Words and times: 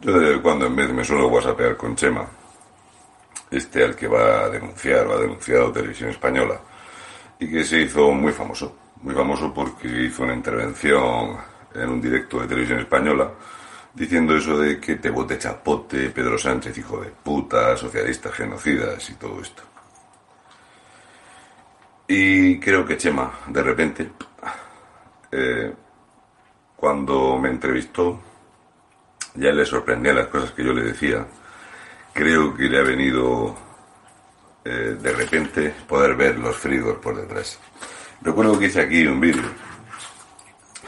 Yo 0.00 0.12
de 0.12 0.20
vez 0.20 0.36
en 0.36 0.42
cuando 0.42 0.66
en 0.66 0.76
vez 0.76 0.90
me 0.92 1.04
suelo 1.04 1.28
whatsappear 1.28 1.76
con 1.76 1.94
Chema, 1.94 2.26
este 3.50 3.84
al 3.84 3.94
que 3.94 4.08
va 4.08 4.44
a 4.44 4.48
denunciar 4.48 5.06
o 5.06 5.14
ha 5.14 5.20
denunciado 5.20 5.72
Televisión 5.72 6.10
Española, 6.10 6.60
y 7.38 7.50
que 7.50 7.64
se 7.64 7.82
hizo 7.82 8.10
muy 8.12 8.32
famoso, 8.32 8.76
muy 9.02 9.14
famoso 9.14 9.52
porque 9.52 9.88
hizo 9.88 10.22
una 10.22 10.34
intervención 10.34 11.36
en 11.74 11.88
un 11.88 12.00
directo 12.00 12.40
de 12.40 12.48
Televisión 12.48 12.80
Española 12.80 13.30
diciendo 13.92 14.36
eso 14.36 14.58
de 14.58 14.80
que 14.80 14.96
te 14.96 15.10
bote 15.10 15.38
chapote, 15.38 16.10
Pedro 16.10 16.38
Sánchez, 16.38 16.76
hijo 16.78 17.00
de 17.00 17.10
puta, 17.10 17.76
socialistas, 17.76 18.32
genocidas 18.32 19.08
y 19.10 19.14
todo 19.14 19.40
esto. 19.40 19.62
Y 22.06 22.58
creo 22.58 22.84
que 22.84 22.96
Chema, 22.96 23.32
de 23.48 23.62
repente, 23.62 24.10
eh, 25.30 25.72
cuando 26.76 27.38
me 27.38 27.50
entrevistó, 27.50 28.20
ya 29.34 29.52
le 29.52 29.64
sorprendían 29.64 30.16
las 30.16 30.28
cosas 30.28 30.52
que 30.52 30.64
yo 30.64 30.72
le 30.72 30.82
decía. 30.82 31.26
Creo 32.12 32.54
que 32.54 32.64
le 32.64 32.78
ha 32.78 32.82
venido 32.82 33.56
eh, 34.64 34.96
de 35.00 35.12
repente 35.12 35.74
poder 35.88 36.14
ver 36.16 36.38
los 36.38 36.56
frigos 36.56 36.98
por 36.98 37.16
detrás. 37.16 37.58
Recuerdo 38.22 38.58
que 38.58 38.66
hice 38.66 38.80
aquí 38.80 39.06
un 39.06 39.20
vídeo 39.20 39.48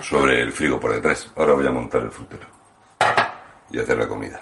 sobre 0.02 0.40
el 0.42 0.52
frigo 0.52 0.78
por 0.78 0.92
detrás. 0.92 1.30
Ahora 1.36 1.54
voy 1.54 1.66
a 1.66 1.70
montar 1.70 2.02
el 2.02 2.10
frutero 2.10 2.46
y 3.70 3.78
hacer 3.78 3.96
la 3.96 4.08
comida. 4.08 4.40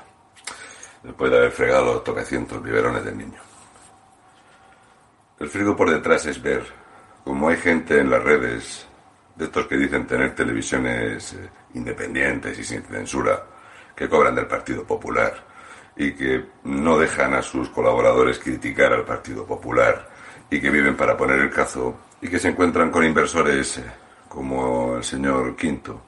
Después 1.02 1.30
de 1.30 1.38
haber 1.38 1.52
fregado 1.52 1.94
los 1.94 2.04
toquecientos 2.04 2.62
biberones 2.62 3.04
del 3.04 3.16
niño. 3.16 3.40
El 5.38 5.48
frigo 5.48 5.76
por 5.76 5.90
detrás 5.90 6.26
es 6.26 6.42
ver 6.42 6.64
cómo 7.24 7.48
hay 7.48 7.56
gente 7.56 8.00
en 8.00 8.10
las 8.10 8.22
redes 8.22 8.86
de 9.36 9.44
estos 9.44 9.66
que 9.66 9.76
dicen 9.76 10.06
tener 10.06 10.34
televisiones 10.34 11.32
eh, 11.32 11.48
independientes 11.74 12.58
y 12.58 12.64
sin 12.64 12.82
censura 12.82 13.42
que 14.00 14.08
cobran 14.08 14.34
del 14.34 14.46
Partido 14.46 14.82
Popular 14.82 15.34
y 15.94 16.12
que 16.12 16.42
no 16.64 16.96
dejan 16.96 17.34
a 17.34 17.42
sus 17.42 17.68
colaboradores 17.68 18.38
criticar 18.38 18.94
al 18.94 19.04
Partido 19.04 19.44
Popular 19.44 20.08
y 20.48 20.58
que 20.58 20.70
viven 20.70 20.96
para 20.96 21.18
poner 21.18 21.38
el 21.38 21.50
cazo 21.50 21.98
y 22.22 22.28
que 22.28 22.38
se 22.38 22.48
encuentran 22.48 22.90
con 22.90 23.04
inversores 23.04 23.76
eh, 23.76 23.84
como 24.26 24.96
el 24.96 25.04
señor 25.04 25.54
Quinto, 25.54 26.00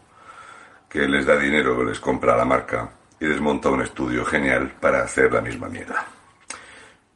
que 0.89 1.07
les 1.07 1.27
da 1.27 1.37
dinero, 1.37 1.85
les 1.85 2.01
compra 2.01 2.35
la 2.35 2.47
marca 2.47 2.89
y 3.21 3.27
desmonta 3.27 3.69
un 3.69 3.83
estudio 3.83 4.25
genial 4.25 4.73
para 4.81 5.03
hacer 5.03 5.31
la 5.31 5.43
misma 5.43 5.69
mierda. 5.69 6.07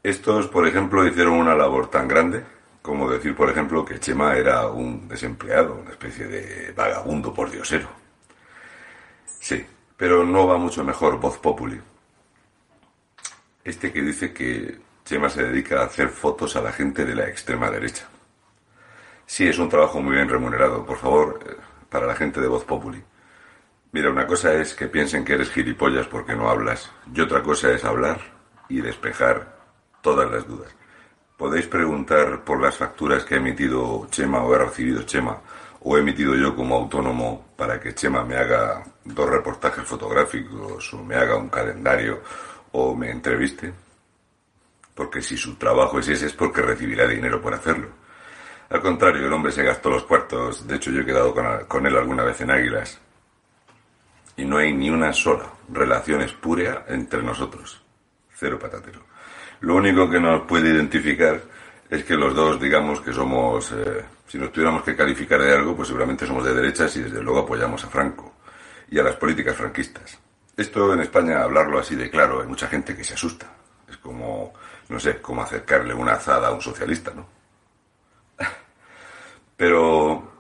Estos, 0.03 0.47
por 0.49 0.69
ejemplo, 0.69 1.07
hicieron 1.07 1.39
una 1.39 1.55
labor 1.55 1.89
tan 1.89 2.07
grande 2.07 2.45
como 2.83 3.11
decir, 3.11 3.35
por 3.35 3.49
ejemplo, 3.49 3.83
que 3.83 3.99
Chema 3.99 4.37
era 4.37 4.67
un 4.67 5.09
desempleado, 5.09 5.77
una 5.77 5.93
especie 5.93 6.27
de 6.27 6.73
vagabundo 6.77 7.33
por 7.33 7.51
diosero. 7.51 7.89
Sí, 9.41 9.65
pero 9.97 10.25
no 10.25 10.47
va 10.47 10.59
mucho 10.59 10.85
mejor 10.85 11.19
Voz 11.19 11.39
Populi. 11.39 11.81
Este 13.65 13.93
que 13.93 14.03
dice 14.03 14.33
que 14.33 14.79
Chema 15.05 15.29
se 15.29 15.45
dedica 15.45 15.81
a 15.81 15.87
hacer 15.87 16.09
fotos 16.09 16.57
a 16.57 16.63
la 16.63 16.73
gente 16.73 17.05
de 17.05 17.15
la 17.15 17.29
extrema 17.29 17.71
derecha. 17.71 18.09
Sí, 19.25 19.47
es 19.49 19.59
un 19.59 19.69
trabajo 19.69 20.01
muy 20.01 20.15
bien 20.15 20.29
remunerado, 20.29 20.85
por 20.85 20.99
favor, 20.99 21.41
eh, 21.45 21.57
para 21.89 22.07
la 22.07 22.15
gente 22.15 22.41
de 22.41 22.49
Voz 22.49 22.65
Populi. 22.65 23.03
Mira, 23.93 24.11
una 24.11 24.27
cosa 24.27 24.53
es 24.55 24.75
que 24.75 24.87
piensen 24.87 25.25
que 25.25 25.35
eres 25.35 25.51
gilipollas 25.51 26.07
porque 26.07 26.37
no 26.37 26.49
hablas, 26.49 26.93
y 27.13 27.21
otra 27.21 27.43
cosa 27.43 27.73
es 27.73 27.85
hablar 27.85 28.21
y 28.69 28.81
despejar 28.81 29.57
todas 30.03 30.31
las 30.31 30.47
dudas. 30.47 30.75
Podéis 31.37 31.67
preguntar 31.67 32.45
por 32.45 32.61
las 32.61 32.77
facturas 32.77 33.25
que 33.25 33.35
ha 33.35 33.39
emitido 33.39 34.07
Chema 34.11 34.43
o 34.43 34.55
ha 34.55 34.59
recibido 34.59 35.03
Chema 35.03 35.41
o 35.89 35.97
he 35.97 36.01
emitido 36.01 36.35
yo 36.35 36.57
como 36.57 36.75
autónomo 36.75 37.55
para 37.57 37.79
que 37.79 37.95
Chema 37.95 38.25
me 38.25 38.37
haga 38.37 38.83
dos 39.05 39.31
reportajes 39.31 39.85
fotográficos 39.87 40.93
o 40.93 41.05
me 41.05 41.15
haga 41.15 41.37
un 41.37 41.49
calendario 41.49 42.23
o 42.73 42.93
me 42.97 43.09
entreviste. 43.09 43.73
Porque 44.97 45.23
si 45.23 45.37
su 45.37 45.55
trabajo 45.55 46.01
es 46.01 46.09
ese 46.09 46.27
es 46.27 46.33
porque 46.33 46.61
recibirá 46.61 47.07
dinero 47.07 47.41
por 47.41 47.55
hacerlo. 47.55 47.87
Al 48.69 48.83
contrario, 48.83 49.29
el 49.29 49.33
hombre 49.33 49.53
se 49.53 49.63
gastó 49.63 49.91
los 49.91 50.03
cuartos. 50.03 50.67
De 50.67 50.75
hecho, 50.75 50.91
yo 50.91 51.03
he 51.03 51.07
quedado 51.07 51.33
con, 51.69 51.87
él 51.87 51.97
alguna 51.97 52.25
vez 52.25 52.41
en 52.41 52.51
Águilas. 52.51 52.99
Y 54.37 54.45
no 54.45 54.59
hay 54.59 54.73
ni 54.73 54.91
una 54.91 55.13
sola 55.13 55.53
relación 55.69 56.21
espúrea 56.23 56.85
entre 56.89 57.23
nosotros. 57.23 57.81
Cero 58.35 58.59
patatero. 58.59 59.03
Lo 59.61 59.77
único 59.77 60.11
que 60.11 60.19
nos 60.19 60.43
puede 60.49 60.71
identificar 60.71 61.41
es 61.89 62.05
que 62.05 62.15
los 62.15 62.35
dos 62.35 62.61
digamos 62.61 63.01
que 63.01 63.13
somos, 63.13 63.73
eh, 63.73 64.05
si 64.27 64.39
nos 64.39 64.53
tuviéramos 64.53 64.83
que 64.83 64.97
calificar 64.97 65.41
de 65.41 65.55
algo, 65.55 65.77
pues 65.77 65.89
seguramente 65.89 66.27
somos 66.27 66.45
de 66.45 66.55
derechas 66.55 66.97
y 66.97 67.03
desde 67.03 67.23
luego 67.23 67.41
apoyamos 67.41 67.85
a 67.85 67.89
Franco 67.89 68.35
y 68.91 68.99
a 68.99 69.03
las 69.03 69.17
políticas 69.17 69.57
franquistas. 69.57 70.19
Esto 70.57 70.93
en 70.93 71.01
España, 71.01 71.43
hablarlo 71.43 71.79
así 71.79 71.95
de 71.95 72.11
claro, 72.11 72.41
hay 72.41 72.47
mucha 72.47 72.67
gente 72.67 72.97
que 72.97 73.05
se 73.05 73.15
asusta. 73.15 73.47
Es 73.89 73.99
como, 73.99 74.53
no 74.89 74.99
sé, 74.99 75.21
como 75.21 75.43
acercarle 75.43 75.95
una 75.95 76.15
azada 76.15 76.49
a 76.49 76.53
un 76.53 76.61
socialista, 76.61 77.13
¿no? 77.15 77.27
Pero 79.57 80.33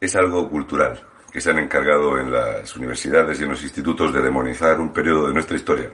es 0.00 0.16
algo 0.16 0.50
cultural, 0.50 1.00
que 1.30 1.40
se 1.40 1.50
han 1.50 1.60
encargado 1.60 2.18
en 2.18 2.30
las 2.30 2.76
universidades 2.76 3.40
y 3.40 3.44
en 3.44 3.50
los 3.50 3.62
institutos 3.62 4.12
de 4.12 4.20
demonizar 4.20 4.80
un 4.80 4.92
periodo 4.92 5.28
de 5.28 5.34
nuestra 5.34 5.56
historia 5.56 5.90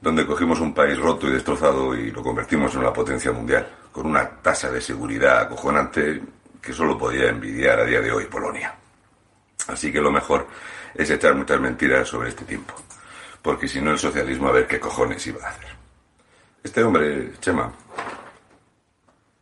donde 0.00 0.26
cogimos 0.26 0.60
un 0.60 0.72
país 0.72 0.98
roto 0.98 1.26
y 1.28 1.32
destrozado 1.32 1.94
y 1.94 2.10
lo 2.10 2.22
convertimos 2.22 2.72
en 2.74 2.80
una 2.80 2.92
potencia 2.92 3.32
mundial, 3.32 3.68
con 3.90 4.06
una 4.06 4.28
tasa 4.28 4.70
de 4.70 4.80
seguridad 4.80 5.40
acojonante 5.40 6.22
que 6.60 6.72
solo 6.72 6.96
podía 6.96 7.28
envidiar 7.28 7.80
a 7.80 7.84
día 7.84 8.00
de 8.00 8.12
hoy 8.12 8.26
Polonia. 8.26 8.74
Así 9.66 9.92
que 9.92 10.00
lo 10.00 10.10
mejor 10.10 10.46
es 10.94 11.10
echar 11.10 11.34
muchas 11.34 11.60
mentiras 11.60 12.08
sobre 12.08 12.30
este 12.30 12.44
tiempo, 12.44 12.74
porque 13.42 13.68
si 13.68 13.80
no 13.80 13.90
el 13.90 13.98
socialismo 13.98 14.48
a 14.48 14.52
ver 14.52 14.66
qué 14.66 14.78
cojones 14.78 15.26
iba 15.26 15.44
a 15.44 15.50
hacer. 15.50 15.68
Este 16.62 16.82
hombre, 16.82 17.32
Chema, 17.40 17.72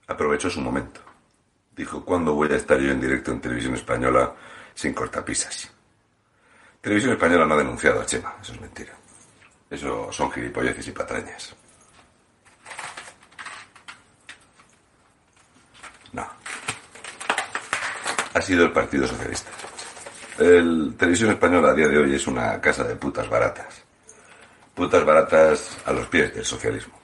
aprovechó 0.06 0.50
su 0.50 0.60
momento. 0.60 1.00
Dijo, 1.74 2.04
¿cuándo 2.04 2.34
voy 2.34 2.50
a 2.50 2.56
estar 2.56 2.78
yo 2.78 2.90
en 2.90 3.00
directo 3.00 3.30
en 3.30 3.40
televisión 3.40 3.74
española 3.74 4.34
sin 4.74 4.94
cortapisas? 4.94 5.70
Televisión 6.80 7.12
española 7.12 7.46
no 7.46 7.54
ha 7.54 7.58
denunciado 7.58 8.00
a 8.00 8.06
Chema, 8.06 8.34
eso 8.40 8.52
es 8.52 8.60
mentira. 8.60 8.92
Eso 9.70 10.12
son 10.12 10.30
gilipolleces 10.30 10.86
y 10.88 10.92
patrañas. 10.92 11.54
No. 16.12 16.26
Ha 18.34 18.40
sido 18.40 18.64
el 18.64 18.72
Partido 18.72 19.06
Socialista. 19.06 19.50
El 20.38 20.94
Televisión 20.96 21.30
Española 21.30 21.70
a 21.70 21.74
día 21.74 21.88
de 21.88 21.98
hoy 21.98 22.14
es 22.14 22.26
una 22.26 22.60
casa 22.60 22.84
de 22.84 22.94
putas 22.96 23.28
baratas. 23.28 23.82
Putas 24.74 25.04
baratas 25.04 25.78
a 25.86 25.92
los 25.92 26.06
pies 26.06 26.34
del 26.34 26.44
socialismo. 26.44 26.94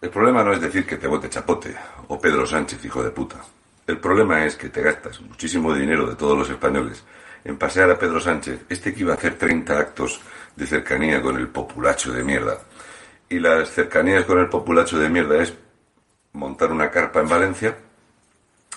El 0.00 0.10
problema 0.10 0.44
no 0.44 0.52
es 0.52 0.60
decir 0.60 0.86
que 0.86 0.96
te 0.96 1.08
vote 1.08 1.28
Chapote 1.28 1.74
o 2.06 2.20
Pedro 2.20 2.46
Sánchez, 2.46 2.84
hijo 2.84 3.02
de 3.02 3.10
puta. 3.10 3.38
El 3.86 3.98
problema 3.98 4.44
es 4.44 4.54
que 4.54 4.68
te 4.68 4.80
gastas 4.80 5.20
muchísimo 5.20 5.74
dinero 5.74 6.06
de 6.06 6.14
todos 6.14 6.38
los 6.38 6.48
españoles 6.48 7.02
en 7.44 7.56
pasear 7.58 7.90
a 7.90 7.98
Pedro 7.98 8.20
Sánchez, 8.20 8.60
este 8.68 8.94
que 8.94 9.00
iba 9.00 9.14
a 9.14 9.16
hacer 9.16 9.36
30 9.36 9.78
actos 9.78 10.20
de 10.58 10.66
cercanía 10.66 11.22
con 11.22 11.36
el 11.36 11.48
populacho 11.48 12.12
de 12.12 12.24
mierda. 12.24 12.58
Y 13.28 13.38
las 13.38 13.70
cercanías 13.70 14.24
con 14.24 14.40
el 14.40 14.48
populacho 14.48 14.98
de 14.98 15.08
mierda 15.08 15.40
es 15.40 15.54
montar 16.32 16.72
una 16.72 16.90
carpa 16.90 17.20
en 17.20 17.28
Valencia 17.28 17.76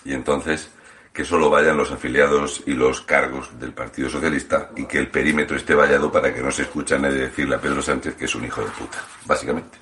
y 0.06 0.14
entonces 0.14 0.70
que 1.12 1.26
solo 1.26 1.50
vayan 1.50 1.76
los 1.78 1.92
afiliados 1.92 2.64
y 2.68 2.74
los 2.74 3.02
cargos 3.02 3.60
del 3.60 3.74
Partido 3.74 4.10
Socialista 4.10 4.70
y 4.76 4.86
que 4.86 5.00
el 5.00 5.08
perímetro 5.08 5.58
esté 5.58 5.74
vallado 5.74 6.12
para 6.12 6.34
que 6.34 6.42
no 6.42 6.52
se 6.52 6.62
escuche 6.62 6.96
a 6.96 7.00
nadie 7.00 7.22
decirle 7.22 7.56
a 7.56 7.60
Pedro 7.60 7.82
Sánchez 7.82 8.16
que 8.16 8.26
es 8.26 8.36
un 8.36 8.46
hijo 8.46 8.62
de 8.62 8.70
puta, 8.70 9.00
básicamente. 9.26 9.80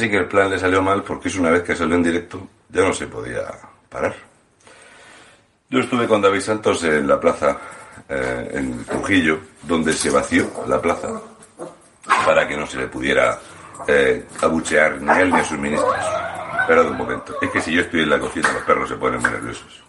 Así 0.00 0.08
que 0.08 0.16
el 0.16 0.28
plan 0.28 0.48
le 0.48 0.58
salió 0.58 0.80
mal 0.80 1.02
porque 1.02 1.28
es 1.28 1.36
una 1.36 1.50
vez 1.50 1.62
que 1.62 1.76
salió 1.76 1.94
en 1.94 2.02
directo 2.02 2.40
ya 2.70 2.80
no 2.80 2.94
se 2.94 3.06
podía 3.06 3.42
parar. 3.86 4.16
Yo 5.68 5.80
estuve 5.80 6.08
con 6.08 6.22
David 6.22 6.40
Santos 6.40 6.82
en 6.84 7.06
la 7.06 7.20
plaza, 7.20 7.58
eh, 8.08 8.50
en 8.54 8.82
Trujillo, 8.86 9.40
donde 9.62 9.92
se 9.92 10.08
vació 10.08 10.50
la 10.66 10.80
plaza 10.80 11.20
para 12.24 12.48
que 12.48 12.56
no 12.56 12.66
se 12.66 12.78
le 12.78 12.86
pudiera 12.86 13.38
eh, 13.86 14.24
abuchear 14.40 15.02
ni 15.02 15.10
a 15.10 15.20
él 15.20 15.30
ni 15.32 15.38
a 15.38 15.44
sus 15.44 15.58
ministros. 15.58 15.94
Espera 16.60 16.80
un 16.80 16.96
momento. 16.96 17.36
Es 17.38 17.50
que 17.50 17.60
si 17.60 17.74
yo 17.74 17.82
estoy 17.82 18.00
en 18.00 18.08
la 18.08 18.18
cocina, 18.18 18.50
los 18.54 18.62
perros 18.62 18.88
se 18.88 18.96
ponen 18.96 19.20
muy 19.20 19.30
nerviosos. 19.30 19.82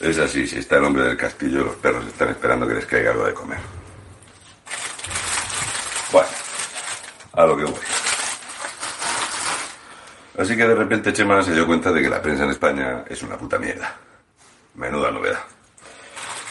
Es 0.00 0.18
así, 0.18 0.46
si 0.46 0.58
está 0.58 0.76
el 0.76 0.84
hombre 0.84 1.04
del 1.04 1.16
castillo, 1.16 1.64
los 1.64 1.76
perros 1.76 2.06
están 2.06 2.28
esperando 2.28 2.68
que 2.68 2.74
les 2.74 2.86
caiga 2.86 3.12
algo 3.12 3.24
de 3.24 3.34
comer. 3.34 3.58
Bueno, 6.12 6.28
a 7.32 7.46
lo 7.46 7.56
que 7.56 7.64
voy. 7.64 7.80
Así 10.38 10.54
que 10.54 10.68
de 10.68 10.74
repente 10.74 11.12
Chema 11.14 11.42
se 11.42 11.54
dio 11.54 11.66
cuenta 11.66 11.90
de 11.90 12.02
que 12.02 12.10
la 12.10 12.20
prensa 12.20 12.44
en 12.44 12.50
España 12.50 13.04
es 13.08 13.22
una 13.22 13.38
puta 13.38 13.58
mierda. 13.58 13.96
Menuda 14.74 15.10
novedad. 15.10 15.40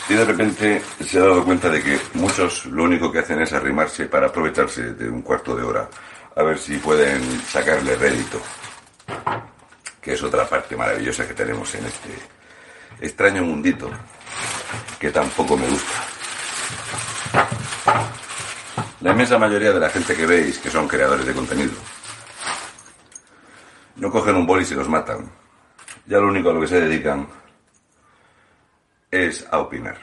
Y 0.09 0.15
de 0.15 0.25
repente 0.25 0.81
se 1.03 1.19
ha 1.19 1.21
dado 1.21 1.43
cuenta 1.45 1.69
de 1.69 1.83
que 1.83 1.99
muchos 2.13 2.65
lo 2.65 2.83
único 2.83 3.11
que 3.11 3.19
hacen 3.19 3.41
es 3.41 3.53
arrimarse 3.53 4.05
para 4.05 4.27
aprovecharse 4.27 4.93
de 4.93 5.07
un 5.07 5.21
cuarto 5.21 5.55
de 5.55 5.63
hora 5.63 5.87
a 6.35 6.43
ver 6.43 6.57
si 6.57 6.77
pueden 6.77 7.41
sacarle 7.41 7.95
rédito. 7.95 8.41
Que 10.01 10.13
es 10.13 10.23
otra 10.23 10.47
parte 10.47 10.75
maravillosa 10.75 11.27
que 11.27 11.33
tenemos 11.33 11.73
en 11.75 11.85
este 11.85 12.09
extraño 12.99 13.43
mundito 13.43 13.89
que 14.99 15.11
tampoco 15.11 15.57
me 15.57 15.67
gusta. 15.67 15.93
La 19.01 19.11
inmensa 19.11 19.37
mayoría 19.37 19.71
de 19.71 19.79
la 19.79 19.89
gente 19.89 20.15
que 20.15 20.25
veis 20.25 20.57
que 20.57 20.69
son 20.69 20.87
creadores 20.87 21.25
de 21.25 21.33
contenido 21.33 21.73
no 23.97 24.11
cogen 24.11 24.35
un 24.35 24.45
boli 24.45 24.63
y 24.63 24.65
se 24.65 24.75
los 24.75 24.89
matan. 24.89 25.31
Ya 26.05 26.19
lo 26.19 26.27
único 26.27 26.49
a 26.49 26.53
lo 26.53 26.61
que 26.61 26.67
se 26.67 26.81
dedican 26.81 27.27
es 29.09 29.47
a 29.49 29.59
opinar. 29.59 29.97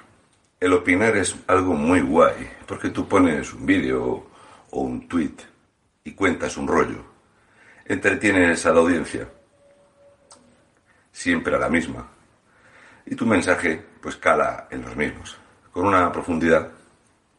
El 0.58 0.72
opinar 0.72 1.16
es 1.16 1.36
algo 1.46 1.74
muy 1.74 2.00
guay, 2.00 2.50
porque 2.66 2.90
tú 2.90 3.06
pones 3.06 3.52
un 3.52 3.66
vídeo 3.66 4.30
o 4.70 4.80
un 4.80 5.08
tweet 5.08 5.36
y 6.04 6.12
cuentas 6.12 6.56
un 6.56 6.66
rollo. 6.66 7.04
Entretienes 7.84 8.64
a 8.64 8.72
la 8.72 8.80
audiencia, 8.80 9.28
siempre 11.10 11.56
a 11.56 11.58
la 11.58 11.68
misma, 11.68 12.08
y 13.12 13.14
tu 13.14 13.26
mensaje 13.26 13.78
pues 14.00 14.16
cala 14.16 14.68
en 14.70 14.80
los 14.80 14.96
mismos, 14.96 15.36
con 15.70 15.84
una 15.84 16.10
profundidad 16.10 16.70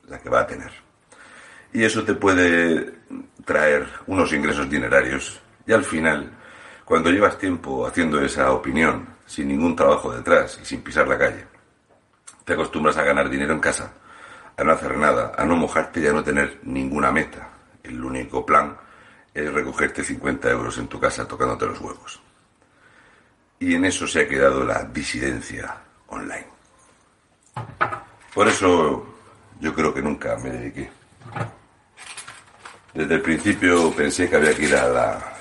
la 0.07 0.19
que 0.19 0.29
va 0.29 0.41
a 0.41 0.45
tener. 0.45 0.71
Y 1.73 1.83
eso 1.83 2.03
te 2.03 2.13
puede 2.13 2.93
traer 3.43 3.87
unos 4.05 4.31
ingresos 4.33 4.69
dinerarios 4.69 5.41
y 5.65 5.73
al 5.73 5.83
final, 5.83 6.31
cuando 6.85 7.09
llevas 7.09 7.39
tiempo 7.39 7.87
haciendo 7.87 8.21
esa 8.21 8.51
opinión, 8.51 9.15
sin 9.25 9.47
ningún 9.47 9.75
trabajo 9.75 10.13
detrás 10.13 10.59
y 10.61 10.65
sin 10.65 10.83
pisar 10.83 11.07
la 11.07 11.17
calle, 11.17 11.47
te 12.45 12.53
acostumbras 12.53 12.97
a 12.97 13.03
ganar 13.03 13.27
dinero 13.27 13.53
en 13.53 13.59
casa, 13.59 13.93
a 14.55 14.63
no 14.63 14.73
hacer 14.73 14.95
nada, 14.95 15.31
a 15.35 15.43
no 15.43 15.55
mojarte 15.55 16.01
y 16.01 16.05
a 16.05 16.13
no 16.13 16.23
tener 16.23 16.59
ninguna 16.61 17.11
meta. 17.11 17.49
El 17.81 18.03
único 18.03 18.45
plan 18.45 18.77
es 19.33 19.51
recogerte 19.51 20.03
50 20.03 20.51
euros 20.51 20.77
en 20.77 20.87
tu 20.87 20.99
casa 20.99 21.27
tocándote 21.27 21.65
los 21.65 21.81
huevos. 21.81 22.21
Y 23.63 23.75
en 23.75 23.85
eso 23.85 24.05
se 24.05 24.23
ha 24.23 24.27
quedado 24.27 24.65
la 24.65 24.83
disidencia 24.83 25.73
online. 26.07 26.47
Por 28.33 28.49
eso 28.49 29.15
yo 29.61 29.73
creo 29.73 29.93
que 29.93 30.01
nunca 30.01 30.35
me 30.35 30.49
dediqué. 30.49 30.91
Desde 32.93 33.15
el 33.15 33.21
principio 33.21 33.89
pensé 33.95 34.29
que 34.29 34.35
había 34.35 34.53
que 34.53 34.63
ir 34.63 34.75
a 34.75 34.89
la 34.89 35.33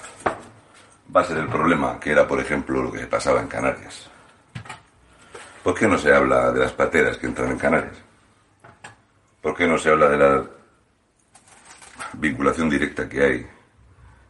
base 1.08 1.34
del 1.34 1.48
problema, 1.48 1.98
que 1.98 2.12
era, 2.12 2.24
por 2.28 2.38
ejemplo, 2.38 2.80
lo 2.80 2.92
que 2.92 3.08
pasaba 3.08 3.40
en 3.40 3.48
Canarias. 3.48 4.08
¿Por 5.64 5.74
qué 5.74 5.88
no 5.88 5.98
se 5.98 6.14
habla 6.14 6.52
de 6.52 6.60
las 6.60 6.72
pateras 6.74 7.18
que 7.18 7.26
entran 7.26 7.50
en 7.50 7.58
Canarias? 7.58 7.96
¿Por 9.40 9.56
qué 9.56 9.66
no 9.66 9.76
se 9.78 9.90
habla 9.90 10.08
de 10.08 10.16
la 10.16 10.44
vinculación 12.12 12.70
directa 12.70 13.08
que 13.08 13.20
hay 13.20 13.46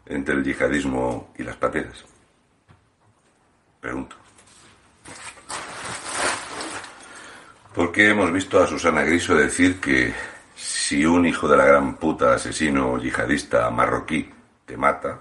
entre 0.06 0.36
el 0.36 0.42
yihadismo 0.42 1.34
y 1.36 1.42
las 1.42 1.56
pateras? 1.56 2.06
Pregunto. 3.82 4.14
¿Por 7.74 7.90
qué 7.90 8.10
hemos 8.10 8.32
visto 8.32 8.62
a 8.62 8.66
Susana 8.68 9.02
Griso 9.02 9.34
decir 9.34 9.80
que 9.80 10.14
si 10.54 11.04
un 11.04 11.26
hijo 11.26 11.48
de 11.48 11.56
la 11.56 11.64
gran 11.64 11.96
puta 11.96 12.34
asesino 12.34 12.96
yihadista 12.96 13.68
marroquí 13.70 14.30
te 14.64 14.76
mata, 14.76 15.18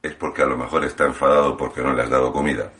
es 0.00 0.14
porque 0.14 0.40
a 0.40 0.46
lo 0.46 0.56
mejor 0.56 0.86
está 0.86 1.04
enfadado 1.04 1.58
porque 1.58 1.82
no 1.82 1.92
le 1.92 2.04
has 2.04 2.08
dado 2.08 2.32
comida? 2.32 2.72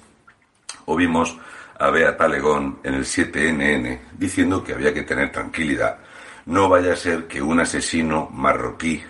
O 0.86 0.96
vimos 0.96 1.36
a 1.78 1.90
Bea 1.90 2.16
Talegón 2.16 2.78
en 2.82 2.94
el 2.94 3.04
7NN 3.04 4.12
diciendo 4.16 4.64
que 4.64 4.72
había 4.72 4.94
que 4.94 5.02
tener 5.02 5.30
tranquilidad. 5.30 5.98
No 6.46 6.70
vaya 6.70 6.94
a 6.94 6.96
ser 6.96 7.26
que 7.26 7.42
un 7.42 7.60
asesino 7.60 8.30
marroquí 8.32 9.04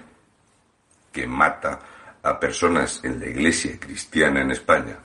que 1.12 1.24
mata 1.28 1.78
a 2.20 2.40
personas 2.40 3.04
en 3.04 3.20
la 3.20 3.26
iglesia 3.26 3.78
cristiana 3.78 4.40
en 4.40 4.50
España, 4.50 4.96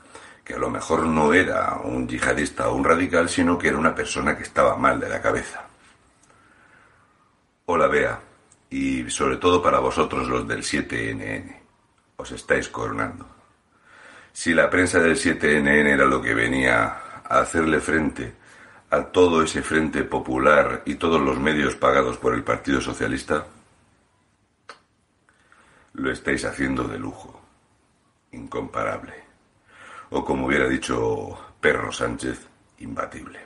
que 0.43 0.53
a 0.55 0.57
lo 0.57 0.69
mejor 0.69 1.05
no 1.05 1.33
era 1.33 1.79
un 1.83 2.07
yihadista 2.07 2.67
o 2.69 2.75
un 2.75 2.83
radical, 2.83 3.29
sino 3.29 3.57
que 3.57 3.69
era 3.69 3.77
una 3.77 3.95
persona 3.95 4.35
que 4.35 4.43
estaba 4.43 4.75
mal 4.75 4.99
de 4.99 5.09
la 5.09 5.21
cabeza. 5.21 5.63
Hola 7.65 7.87
Bea, 7.87 8.19
y 8.69 9.09
sobre 9.09 9.37
todo 9.37 9.61
para 9.61 9.79
vosotros 9.79 10.27
los 10.27 10.47
del 10.47 10.63
7NN, 10.63 11.55
os 12.17 12.31
estáis 12.31 12.67
coronando. 12.67 13.25
Si 14.33 14.53
la 14.53 14.69
prensa 14.69 14.99
del 14.99 15.15
7NN 15.15 15.87
era 15.87 16.05
lo 16.05 16.21
que 16.21 16.33
venía 16.33 17.21
a 17.23 17.39
hacerle 17.39 17.79
frente 17.79 18.33
a 18.89 19.03
todo 19.05 19.41
ese 19.43 19.61
frente 19.61 20.03
popular 20.03 20.83
y 20.85 20.95
todos 20.95 21.21
los 21.21 21.39
medios 21.39 21.75
pagados 21.75 22.17
por 22.17 22.33
el 22.33 22.43
Partido 22.43 22.81
Socialista, 22.81 23.45
lo 25.93 26.11
estáis 26.11 26.43
haciendo 26.45 26.83
de 26.83 26.99
lujo, 26.99 27.41
incomparable. 28.31 29.23
O 30.15 30.23
como 30.23 30.45
hubiera 30.45 30.69
dicho 30.69 31.35
Perro 31.59 31.91
Sánchez, 31.91 32.47
imbatible. 32.77 33.39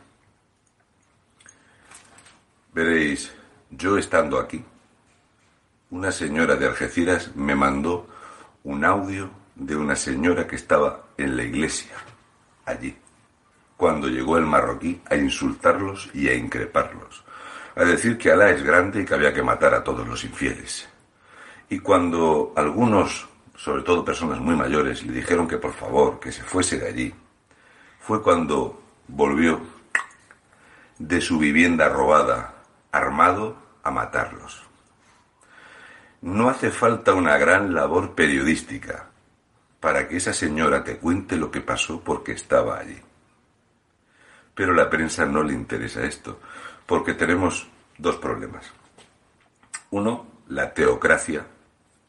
Veréis, 2.74 3.34
yo 3.70 3.98
estando 3.98 4.38
aquí, 4.38 4.62
una 5.92 6.12
señora 6.12 6.58
de 6.58 6.68
Algeciras 6.68 7.34
me 7.38 7.56
mandó 7.56 8.08
un 8.66 8.84
audio 8.84 9.30
de 9.56 9.78
una 9.78 9.96
señora 9.96 10.46
que 10.46 10.58
estaba 10.58 11.06
en 11.16 11.38
la 11.38 11.44
iglesia, 11.44 11.96
allí, 12.66 12.98
cuando 13.78 14.10
llegó 14.10 14.38
el 14.38 14.46
marroquí 14.46 15.02
a 15.10 15.16
insultarlos 15.16 16.10
y 16.14 16.28
a 16.28 16.36
increparlos, 16.36 17.24
a 17.78 17.86
decir 17.86 18.18
que 18.18 18.30
Alá 18.30 18.50
es 18.50 18.62
grande 18.62 19.02
y 19.02 19.06
que 19.06 19.14
había 19.14 19.34
que 19.34 19.42
matar 19.42 19.74
a 19.74 19.86
todos 19.86 20.06
los 20.06 20.22
infieles. 20.26 20.90
Y 21.70 21.80
cuando 21.80 22.52
algunos, 22.58 23.26
sobre 23.58 23.82
todo 23.82 24.06
personas 24.06 24.40
muy 24.40 24.56
mayores, 24.56 25.04
le 25.04 25.12
dijeron 25.12 25.48
que 25.48 25.58
por 25.58 25.74
favor, 25.74 26.20
que 26.20 26.32
se 26.32 26.44
fuese 26.44 26.78
de 26.78 26.88
allí, 26.88 27.14
fue 28.00 28.22
cuando 28.22 28.82
volvió 29.08 29.60
de 31.00 31.20
su 31.20 31.40
vivienda 31.40 31.90
robada 31.90 32.54
armado 32.92 33.58
a 33.84 33.92
matarlos. 33.92 34.64
No 36.22 36.50
hace 36.50 36.72
falta 36.72 37.14
una 37.14 37.38
gran 37.38 37.74
labor 37.74 38.14
periodística 38.14 39.08
para 39.80 40.08
que 40.08 40.18
esa 40.18 40.34
señora 40.34 40.84
te 40.84 40.98
cuente 40.98 41.36
lo 41.36 41.50
que 41.52 41.62
pasó 41.62 42.02
porque 42.02 42.34
estaba 42.34 42.80
allí. 42.80 43.00
Pero 44.54 44.74
a 44.74 44.76
la 44.76 44.90
prensa 44.90 45.26
no 45.26 45.44
le 45.44 45.54
interesa 45.54 46.04
esto, 46.04 46.40
porque 46.86 47.14
tenemos 47.14 47.68
dos 47.98 48.18
problemas. 48.18 48.72
Uno, 49.92 50.28
la 50.48 50.74
teocracia 50.74 51.46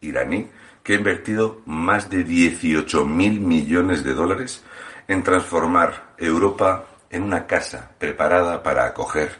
iraní, 0.01 0.51
que 0.89 0.95
ha 0.95 0.97
invertido 0.97 1.61
más 1.67 2.09
de 2.09 2.25
18 2.25 3.05
mil 3.05 3.41
millones 3.41 4.03
de 4.05 4.15
dólares 4.15 4.65
en 5.07 5.23
transformar 5.23 6.15
Europa 6.17 6.87
en 7.11 7.25
una 7.25 7.47
casa 7.47 7.91
preparada 7.99 8.63
para 8.63 8.87
acoger 8.87 9.37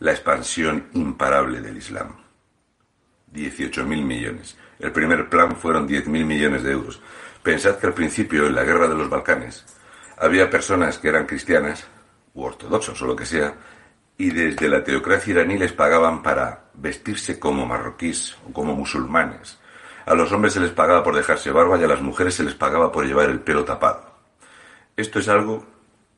la 0.00 0.10
expansión 0.10 0.88
imparable 0.92 1.62
del 1.62 1.78
Islam. 1.78 2.14
18 3.28 3.86
mil 3.86 4.04
millones. 4.04 4.54
El 4.78 4.92
primer 4.92 5.30
plan 5.30 5.56
fueron 5.56 5.86
10 5.86 6.08
mil 6.08 6.26
millones 6.26 6.62
de 6.62 6.72
euros. 6.72 7.00
Pensad 7.42 7.78
que 7.78 7.86
al 7.86 7.94
principio, 7.94 8.46
en 8.46 8.54
la 8.54 8.62
guerra 8.62 8.86
de 8.86 8.94
los 8.94 9.08
Balcanes, 9.08 9.64
había 10.18 10.50
personas 10.50 10.98
que 10.98 11.08
eran 11.08 11.24
cristianas, 11.24 11.86
u 12.34 12.42
ortodoxos 12.42 13.00
o 13.00 13.06
lo 13.06 13.16
que 13.16 13.24
sea, 13.24 13.54
y 14.18 14.28
desde 14.28 14.68
la 14.68 14.84
teocracia 14.84 15.30
iraní 15.32 15.56
les 15.56 15.72
pagaban 15.72 16.22
para 16.22 16.64
vestirse 16.74 17.38
como 17.38 17.64
marroquíes 17.64 18.36
o 18.46 18.52
como 18.52 18.76
musulmanes. 18.76 19.61
A 20.04 20.14
los 20.14 20.32
hombres 20.32 20.54
se 20.54 20.60
les 20.60 20.70
pagaba 20.70 21.04
por 21.04 21.14
dejarse 21.14 21.50
barba 21.50 21.78
y 21.78 21.84
a 21.84 21.88
las 21.88 22.02
mujeres 22.02 22.34
se 22.34 22.42
les 22.42 22.54
pagaba 22.54 22.90
por 22.90 23.06
llevar 23.06 23.30
el 23.30 23.40
pelo 23.40 23.64
tapado. 23.64 24.04
Esto 24.96 25.20
es 25.20 25.28
algo 25.28 25.64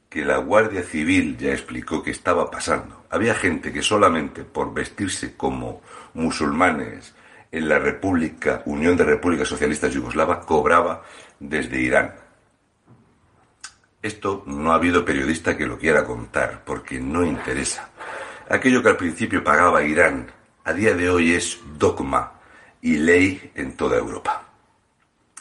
que 0.09 0.25
la 0.25 0.39
Guardia 0.39 0.83
Civil 0.83 1.37
ya 1.37 1.53
explicó 1.53 2.03
que 2.03 2.11
estaba 2.11 2.51
pasando. 2.51 3.05
Había 3.11 3.35
gente 3.35 3.73
que 3.73 3.83
solamente 3.83 4.45
por 4.45 4.73
vestirse 4.73 5.37
como 5.37 5.83
musulmanes 6.15 7.15
en 7.53 7.69
la 7.69 7.79
República, 7.79 8.63
Unión 8.65 8.97
de 8.97 9.05
Repúblicas 9.05 9.49
Socialistas 9.49 9.93
Yugoslava, 9.93 10.41
cobraba 10.41 11.03
desde 11.39 11.81
Irán. 11.81 12.15
Esto 14.03 14.43
no 14.47 14.73
ha 14.73 14.77
habido 14.77 15.05
periodista 15.05 15.57
que 15.57 15.67
lo 15.67 15.79
quiera 15.79 16.05
contar, 16.05 16.63
porque 16.65 17.01
no 17.01 17.25
interesa. 17.25 17.91
Aquello 18.49 18.83
que 18.83 18.91
al 18.91 18.97
principio 18.97 19.43
pagaba 19.43 19.83
Irán, 19.83 20.31
a 20.65 20.73
día 20.73 20.95
de 20.95 21.09
hoy 21.11 21.33
es 21.33 21.61
dogma 21.79 22.34
y 22.85 22.99
ley 22.99 23.51
en 23.55 23.79
toda 23.79 23.97
Europa. 23.97 24.45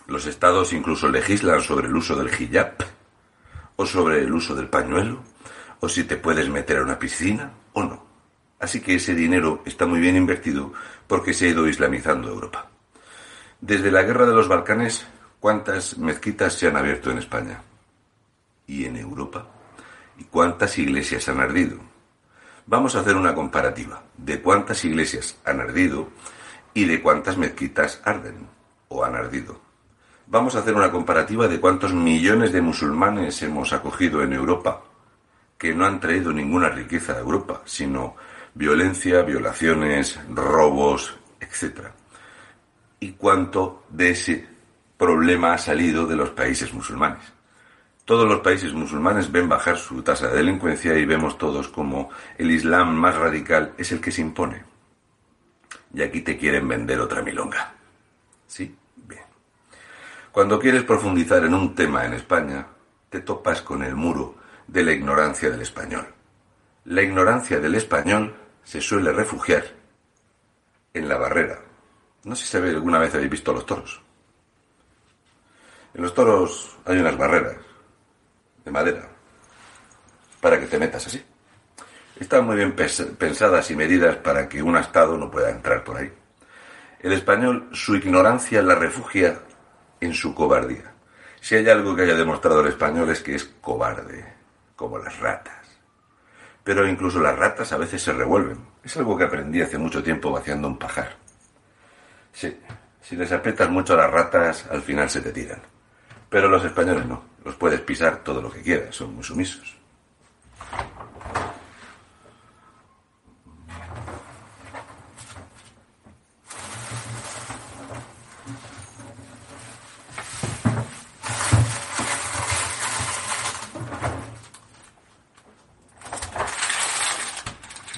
Los 0.07 0.25
estados 0.27 0.71
incluso 0.71 1.09
legislan 1.09 1.61
sobre 1.61 1.87
el 1.87 1.95
uso 1.95 2.15
del 2.15 2.31
hijab, 2.33 2.75
o 3.75 3.85
sobre 3.85 4.21
el 4.21 4.33
uso 4.33 4.55
del 4.55 4.69
pañuelo, 4.69 5.21
o 5.81 5.89
si 5.89 6.05
te 6.05 6.15
puedes 6.15 6.47
meter 6.47 6.77
a 6.77 6.83
una 6.83 6.97
piscina 6.97 7.51
o 7.73 7.83
no. 7.83 8.05
Así 8.61 8.79
que 8.79 8.95
ese 8.95 9.13
dinero 9.13 9.61
está 9.65 9.85
muy 9.85 9.99
bien 9.99 10.15
invertido 10.15 10.71
porque 11.05 11.33
se 11.33 11.47
ha 11.47 11.49
ido 11.49 11.67
islamizando 11.67 12.29
Europa. 12.29 12.69
Desde 13.59 13.91
la 13.91 14.03
guerra 14.03 14.25
de 14.25 14.35
los 14.35 14.47
Balcanes, 14.47 15.05
¿cuántas 15.41 15.97
mezquitas 15.97 16.53
se 16.53 16.67
han 16.67 16.77
abierto 16.77 17.11
en 17.11 17.17
España? 17.17 17.61
¿Y 18.67 18.85
en 18.85 18.95
Europa? 18.95 19.45
¿Y 20.17 20.23
cuántas 20.23 20.77
iglesias 20.77 21.27
han 21.27 21.41
ardido? 21.41 21.77
Vamos 22.67 22.95
a 22.95 23.01
hacer 23.01 23.17
una 23.17 23.35
comparativa 23.35 24.01
de 24.15 24.41
cuántas 24.41 24.85
iglesias 24.85 25.35
han 25.43 25.59
ardido 25.59 26.07
y 26.73 26.85
de 26.85 27.01
cuántas 27.01 27.37
mezquitas 27.37 28.01
arden 28.03 28.47
o 28.87 29.03
han 29.03 29.15
ardido. 29.15 29.59
Vamos 30.27 30.55
a 30.55 30.59
hacer 30.59 30.73
una 30.73 30.91
comparativa 30.91 31.47
de 31.47 31.59
cuántos 31.59 31.93
millones 31.93 32.51
de 32.51 32.61
musulmanes 32.61 33.41
hemos 33.43 33.73
acogido 33.73 34.23
en 34.23 34.33
Europa, 34.33 34.81
que 35.57 35.73
no 35.73 35.85
han 35.85 35.99
traído 35.99 36.31
ninguna 36.31 36.69
riqueza 36.69 37.13
a 37.13 37.19
Europa, 37.19 37.61
sino 37.65 38.15
violencia, 38.53 39.21
violaciones, 39.21 40.19
robos, 40.29 41.15
etc. 41.39 41.87
Y 42.99 43.11
cuánto 43.11 43.83
de 43.89 44.09
ese 44.11 44.47
problema 44.97 45.53
ha 45.53 45.57
salido 45.57 46.07
de 46.07 46.15
los 46.15 46.29
países 46.29 46.73
musulmanes. 46.73 47.33
Todos 48.05 48.27
los 48.27 48.39
países 48.39 48.73
musulmanes 48.73 49.31
ven 49.31 49.47
bajar 49.47 49.77
su 49.77 50.01
tasa 50.01 50.27
de 50.27 50.37
delincuencia 50.37 50.97
y 50.97 51.05
vemos 51.05 51.37
todos 51.37 51.69
como 51.69 52.09
el 52.37 52.51
Islam 52.51 52.95
más 52.95 53.15
radical 53.15 53.73
es 53.77 53.91
el 53.91 54.01
que 54.01 54.11
se 54.11 54.21
impone. 54.21 54.72
Y 55.93 56.01
aquí 56.01 56.21
te 56.21 56.37
quieren 56.37 56.67
vender 56.67 56.99
otra 56.99 57.21
milonga. 57.21 57.73
¿Sí? 58.47 58.75
Bien. 58.95 59.23
Cuando 60.31 60.59
quieres 60.59 60.83
profundizar 60.83 61.43
en 61.43 61.53
un 61.53 61.75
tema 61.75 62.05
en 62.05 62.13
España, 62.13 62.67
te 63.09 63.21
topas 63.21 63.61
con 63.61 63.83
el 63.83 63.95
muro 63.95 64.35
de 64.67 64.83
la 64.83 64.91
ignorancia 64.91 65.49
del 65.49 65.61
español. 65.61 66.07
La 66.85 67.01
ignorancia 67.01 67.59
del 67.59 67.75
español 67.75 68.35
se 68.63 68.81
suele 68.81 69.11
refugiar 69.11 69.63
en 70.93 71.07
la 71.07 71.17
barrera. 71.17 71.59
No 72.23 72.35
sé 72.35 72.45
si 72.45 72.57
alguna 72.57 72.99
vez 72.99 73.13
habéis 73.13 73.29
visto 73.29 73.53
los 73.53 73.65
toros. 73.65 74.01
En 75.93 76.01
los 76.01 76.13
toros 76.13 76.77
hay 76.85 76.97
unas 76.97 77.17
barreras 77.17 77.57
de 78.65 78.71
madera 78.71 79.07
para 80.41 80.59
que 80.59 80.65
te 80.65 80.79
metas 80.79 81.05
así. 81.07 81.23
Están 82.19 82.45
muy 82.45 82.55
bien 82.55 82.73
pensadas 82.73 83.71
y 83.71 83.75
medidas 83.75 84.15
para 84.17 84.47
que 84.47 84.61
un 84.61 84.75
astado 84.75 85.17
no 85.17 85.31
pueda 85.31 85.49
entrar 85.49 85.83
por 85.83 85.97
ahí. 85.97 86.11
El 86.99 87.13
español, 87.13 87.69
su 87.73 87.95
ignorancia 87.95 88.61
la 88.61 88.75
refugia 88.75 89.39
en 89.99 90.13
su 90.13 90.33
cobardía. 90.33 90.93
Si 91.41 91.55
hay 91.55 91.67
algo 91.69 91.95
que 91.95 92.03
haya 92.03 92.15
demostrado 92.15 92.61
el 92.61 92.67
español 92.67 93.09
es 93.09 93.21
que 93.21 93.35
es 93.35 93.43
cobarde, 93.61 94.25
como 94.75 94.97
las 94.97 95.19
ratas 95.19 95.63
pero 96.63 96.87
incluso 96.87 97.19
las 97.19 97.37
ratas 97.37 97.71
a 97.73 97.77
veces 97.77 98.01
se 98.01 98.13
revuelven. 98.13 98.57
Es 98.83 98.95
algo 98.97 99.17
que 99.17 99.25
aprendí 99.25 99.61
hace 99.61 99.77
mucho 99.77 100.01
tiempo 100.01 100.31
vaciando 100.31 100.67
un 100.67 100.79
pajar. 100.79 101.15
Sí, 102.31 102.57
si 103.01 103.15
les 103.15 103.31
aprietas 103.31 103.69
mucho 103.69 103.93
a 103.93 103.97
las 103.97 104.11
ratas, 104.11 104.65
al 104.71 104.81
final 104.81 105.09
se 105.09 105.21
te 105.21 105.31
tiran. 105.31 105.61
Pero 106.29 106.47
los 106.47 106.63
españoles 106.63 107.05
no, 107.05 107.23
los 107.43 107.55
puedes 107.55 107.81
pisar 107.81 108.23
todo 108.23 108.41
lo 108.41 108.49
que 108.49 108.61
quieras, 108.61 108.95
son 108.95 109.13
muy 109.15 109.23
sumisos. 109.23 109.77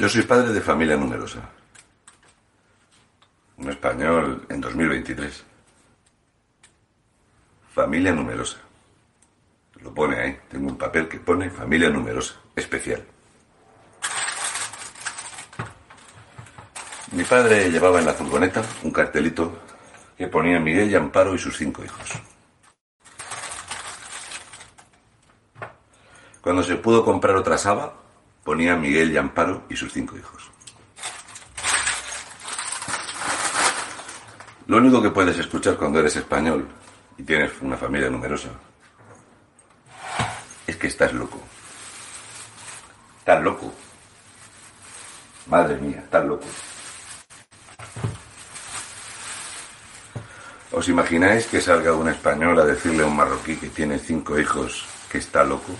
Yo 0.05 0.09
soy 0.09 0.21
padre 0.21 0.53
de 0.53 0.62
familia 0.62 0.95
numerosa. 0.95 1.39
Un 3.57 3.71
español 3.71 4.45
en 4.50 4.62
2023. 4.62 5.43
Familia 7.74 8.12
numerosa. 8.12 8.57
Lo 9.81 9.91
pone 9.91 10.19
ahí. 10.19 10.38
Tengo 10.47 10.67
un 10.67 10.77
papel 10.77 11.07
que 11.07 11.19
pone 11.19 11.50
familia 11.50 11.89
numerosa. 11.89 12.35
Especial. 12.55 13.03
Mi 17.13 17.24
padre 17.24 17.71
llevaba 17.71 17.97
en 17.97 18.05
la 18.05 18.13
furgoneta 18.13 18.62
un 18.83 18.91
cartelito 18.91 19.57
que 20.15 20.27
ponía 20.27 20.59
Miguel 20.59 20.91
y 20.91 20.93
Amparo 20.93 21.33
y 21.33 21.39
sus 21.39 21.57
cinco 21.57 21.83
hijos. 21.83 22.12
Cuando 26.41 26.62
se 26.62 26.75
pudo 26.75 27.03
comprar 27.03 27.35
otra 27.38 27.57
saba, 27.57 28.04
ponía 28.46 28.75
Miguel 28.75 29.12
y 29.12 29.18
Amparo 29.18 29.64
y 29.68 29.75
sus 29.75 29.92
cinco 29.92 30.16
hijos. 30.16 30.52
Lo 34.68 34.78
único 34.78 35.02
que 35.02 35.10
puedes 35.10 35.38
escuchar 35.38 35.75
cuando 35.75 36.00
eres 36.00 36.16
español 36.16 36.68
y 37.18 37.24
tienes 37.24 37.52
una 37.62 37.75
familia 37.75 38.10
numerosa 38.10 38.50
es 40.68 40.78
que 40.78 40.88
estás 40.88 41.12
loco. 41.12 41.42
Estás 43.20 43.44
loco. 43.44 43.74
Madre 45.48 45.78
mía, 45.78 46.02
estás 46.04 46.25
loco. 46.25 46.46
¿Os 50.72 50.88
imagináis 50.88 51.48
que 51.48 51.62
salga 51.62 51.94
un 51.94 52.10
español 52.10 52.60
a 52.60 52.66
decirle 52.66 53.04
a 53.04 53.08
un 53.08 53.16
marroquí 53.16 53.56
que 53.56 53.70
tiene 53.70 53.98
cinco 53.98 54.40
hijos 54.40 54.86
que 55.12 55.18
está 55.18 55.44
loco? 55.44 55.74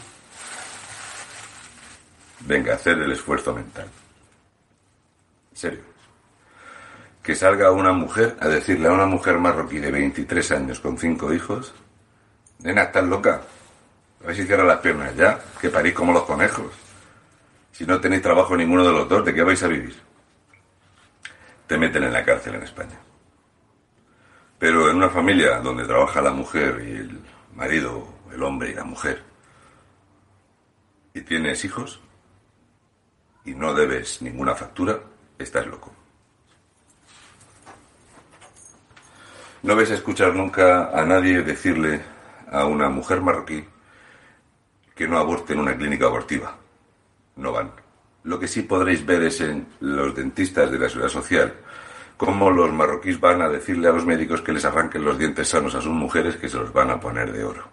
Venga, 2.46 2.76
hacer 2.76 3.00
el 3.00 3.12
esfuerzo 3.12 3.54
mental. 3.54 3.88
En 5.52 5.58
serio. 5.58 5.82
Que 7.24 7.34
salga 7.34 7.72
una 7.72 7.92
mujer 7.92 8.38
a 8.40 8.48
decirle 8.48 8.88
a 8.88 8.94
una 8.94 9.08
mujer 9.08 9.40
marroquí 9.40 9.80
de 9.80 9.90
23 9.92 10.52
años 10.52 10.80
con 10.80 10.98
cinco 10.98 11.34
hijos, 11.34 11.74
nena, 12.60 12.84
estás 12.84 13.04
loca. 13.04 13.42
A 14.24 14.28
ver 14.28 14.36
si 14.36 14.46
cierra 14.46 14.64
las 14.64 14.80
piernas 14.80 15.16
ya, 15.16 15.40
que 15.60 15.70
parís 15.70 15.94
como 15.94 16.14
los 16.14 16.24
conejos. 16.24 16.72
Si 17.72 17.86
no 17.86 18.00
tenéis 18.00 18.22
trabajo 18.22 18.56
ninguno 18.56 18.86
de 18.86 18.92
los 18.92 19.10
dos, 19.10 19.26
¿de 19.26 19.34
qué 19.34 19.42
vais 19.42 19.62
a 19.64 19.68
vivir? 19.68 19.96
Te 21.66 21.78
meten 21.78 22.04
en 22.04 22.14
la 22.14 22.24
cárcel 22.24 22.56
en 22.56 22.64
España. 22.64 23.00
Pero 24.60 24.90
en 24.90 24.98
una 24.98 25.10
familia 25.10 25.60
donde 25.60 25.86
trabaja 25.86 26.22
la 26.22 26.32
mujer 26.32 26.82
y 26.88 26.92
el 26.92 27.20
marido, 27.56 28.08
el 28.32 28.44
hombre 28.44 28.70
y 28.70 28.74
la 28.76 28.84
mujer, 28.84 29.24
y 31.14 31.22
tienes 31.22 31.66
hijos, 31.66 32.00
y 33.46 33.54
no 33.54 33.74
debes 33.74 34.22
ninguna 34.22 34.56
factura, 34.56 35.00
estás 35.38 35.66
loco. 35.68 35.94
No 39.64 39.74
a 39.74 39.82
escuchar 39.82 40.36
nunca 40.36 40.92
a 40.92 41.06
nadie 41.06 41.42
decirle 41.42 42.02
a 42.52 42.66
una 42.66 42.90
mujer 42.90 43.22
marroquí 43.22 43.66
que 44.94 45.08
no 45.08 45.18
aborte 45.18 45.54
en 45.54 45.60
una 45.60 45.76
clínica 45.76 46.06
abortiva. 46.06 46.56
No 47.36 47.52
van. 47.52 47.72
Lo 48.24 48.40
que 48.40 48.48
sí 48.48 48.62
podréis 48.62 49.06
ver 49.06 49.24
es 49.24 49.42
en 49.42 49.68
los 49.80 50.16
dentistas 50.16 50.72
de 50.72 50.78
la 50.80 50.88
seguridad 50.88 51.10
social 51.10 51.54
cómo 52.18 52.50
los 52.50 52.72
marroquíes 52.72 53.20
van 53.20 53.42
a 53.42 53.50
decirle 53.50 53.88
a 53.88 53.92
los 53.92 54.06
médicos 54.06 54.42
que 54.42 54.54
les 54.54 54.66
arranquen 54.66 55.04
los 55.04 55.18
dientes 55.18 55.50
sanos 55.50 55.76
a 55.76 55.82
sus 55.82 55.92
mujeres 55.94 56.38
que 56.38 56.48
se 56.48 56.58
los 56.58 56.72
van 56.72 56.92
a 56.92 57.00
poner 57.00 57.32
de 57.32 57.44
oro. 57.44 57.68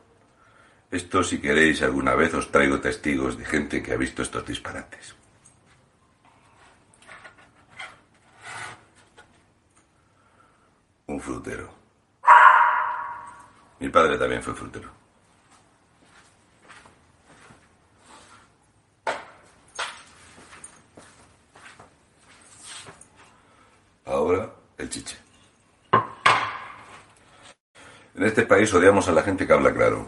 Esto, 0.90 1.22
si 1.22 1.40
queréis, 1.40 1.82
alguna 1.82 2.14
vez 2.14 2.34
os 2.34 2.50
traigo 2.50 2.80
testigos 2.80 3.38
de 3.38 3.44
gente 3.44 3.82
que 3.82 3.92
ha 3.92 3.96
visto 3.96 4.22
estos 4.22 4.44
disparates. 4.44 5.14
Un 11.06 11.20
frutero. 11.20 11.68
Mi 13.80 13.88
padre 13.88 14.16
también 14.16 14.42
fue 14.42 14.54
frutero. 14.54 14.88
Ahora, 24.04 24.50
el 24.78 24.88
chiche. 24.88 25.16
En 28.14 28.24
este 28.24 28.42
país 28.42 28.72
odiamos 28.74 29.08
a 29.08 29.12
la 29.12 29.22
gente 29.22 29.46
que 29.46 29.52
habla 29.52 29.72
claro. 29.72 30.06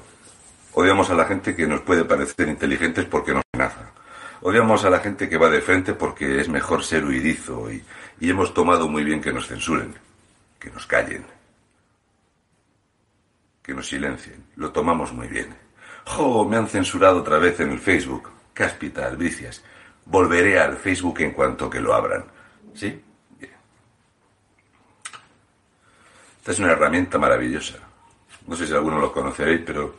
Odiamos 0.74 1.10
a 1.10 1.14
la 1.14 1.24
gente 1.24 1.56
que 1.56 1.66
nos 1.66 1.80
puede 1.80 2.04
parecer 2.04 2.48
inteligentes 2.48 3.06
porque 3.06 3.32
nos 3.32 3.42
amenaza. 3.52 3.90
Odiamos 4.42 4.84
a 4.84 4.90
la 4.90 5.00
gente 5.00 5.28
que 5.28 5.38
va 5.38 5.48
de 5.48 5.60
frente 5.60 5.94
porque 5.94 6.40
es 6.40 6.48
mejor 6.48 6.84
ser 6.84 7.04
huidizo 7.04 7.72
y, 7.72 7.82
y 8.20 8.30
hemos 8.30 8.52
tomado 8.52 8.88
muy 8.88 9.02
bien 9.04 9.20
que 9.20 9.32
nos 9.32 9.48
censuren, 9.48 9.94
que 10.64 10.70
nos 10.70 10.86
callen, 10.86 11.26
que 13.62 13.74
nos 13.74 13.86
silencien. 13.86 14.46
Lo 14.56 14.72
tomamos 14.72 15.12
muy 15.12 15.28
bien. 15.28 15.54
¡Jo! 16.06 16.48
Me 16.48 16.56
han 16.56 16.68
censurado 16.68 17.18
otra 17.18 17.38
vez 17.38 17.60
en 17.60 17.72
el 17.72 17.78
Facebook. 17.78 18.30
Cáspita, 18.54 19.06
albicias. 19.06 19.62
Volveré 20.06 20.58
al 20.58 20.78
Facebook 20.78 21.20
en 21.20 21.32
cuanto 21.32 21.68
que 21.68 21.80
lo 21.80 21.92
abran. 21.92 22.24
¿Sí? 22.72 22.98
Bien. 23.38 23.52
Esta 26.38 26.52
es 26.52 26.58
una 26.58 26.72
herramienta 26.72 27.18
maravillosa. 27.18 27.76
No 28.46 28.56
sé 28.56 28.66
si 28.66 28.72
alguno 28.72 28.98
lo 28.98 29.12
conoceréis, 29.12 29.60
pero 29.66 29.96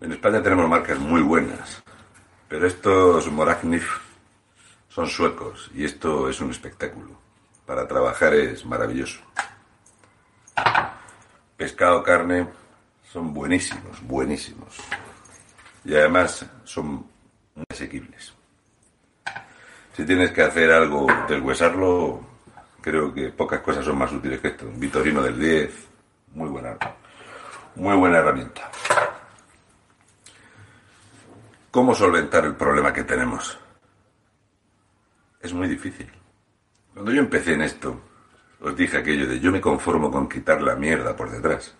en 0.00 0.10
España 0.10 0.42
tenemos 0.42 0.68
marcas 0.68 0.98
muy 0.98 1.22
buenas. 1.22 1.84
Pero 2.48 2.66
estos 2.66 3.30
Moragnif 3.30 3.88
son 4.88 5.06
suecos 5.06 5.70
y 5.72 5.84
esto 5.84 6.28
es 6.28 6.40
un 6.40 6.50
espectáculo. 6.50 7.16
Para 7.64 7.86
trabajar 7.86 8.34
es 8.34 8.66
maravilloso. 8.66 9.20
Pescado, 11.56 12.02
carne, 12.02 12.48
son 13.12 13.32
buenísimos, 13.32 14.02
buenísimos. 14.02 14.76
Y 15.84 15.94
además 15.94 16.44
son 16.64 17.06
muy 17.54 17.64
asequibles. 17.70 18.32
Si 19.96 20.04
tienes 20.04 20.32
que 20.32 20.42
hacer 20.42 20.72
algo, 20.72 21.06
deshuesarlo, 21.28 22.20
creo 22.80 23.14
que 23.14 23.30
pocas 23.30 23.60
cosas 23.60 23.84
son 23.84 23.98
más 23.98 24.12
útiles 24.12 24.40
que 24.40 24.48
esto. 24.48 24.66
Un 24.66 24.80
Vitorino 24.80 25.22
del 25.22 25.38
10, 25.38 25.88
muy 26.34 26.48
buena, 26.48 26.76
muy 27.76 27.96
buena 27.96 28.18
herramienta. 28.18 28.70
¿Cómo 31.70 31.94
solventar 31.94 32.44
el 32.44 32.56
problema 32.56 32.92
que 32.92 33.04
tenemos? 33.04 33.58
Es 35.40 35.52
muy 35.52 35.68
difícil. 35.68 36.10
Cuando 36.92 37.12
yo 37.12 37.20
empecé 37.20 37.54
en 37.54 37.62
esto, 37.62 38.00
os 38.64 38.74
dije 38.74 38.96
aquello 38.96 39.26
de 39.26 39.38
yo 39.40 39.52
me 39.52 39.60
conformo 39.60 40.10
con 40.10 40.26
quitar 40.26 40.62
la 40.62 40.74
mierda 40.74 41.14
por 41.14 41.30
detrás. 41.30 41.74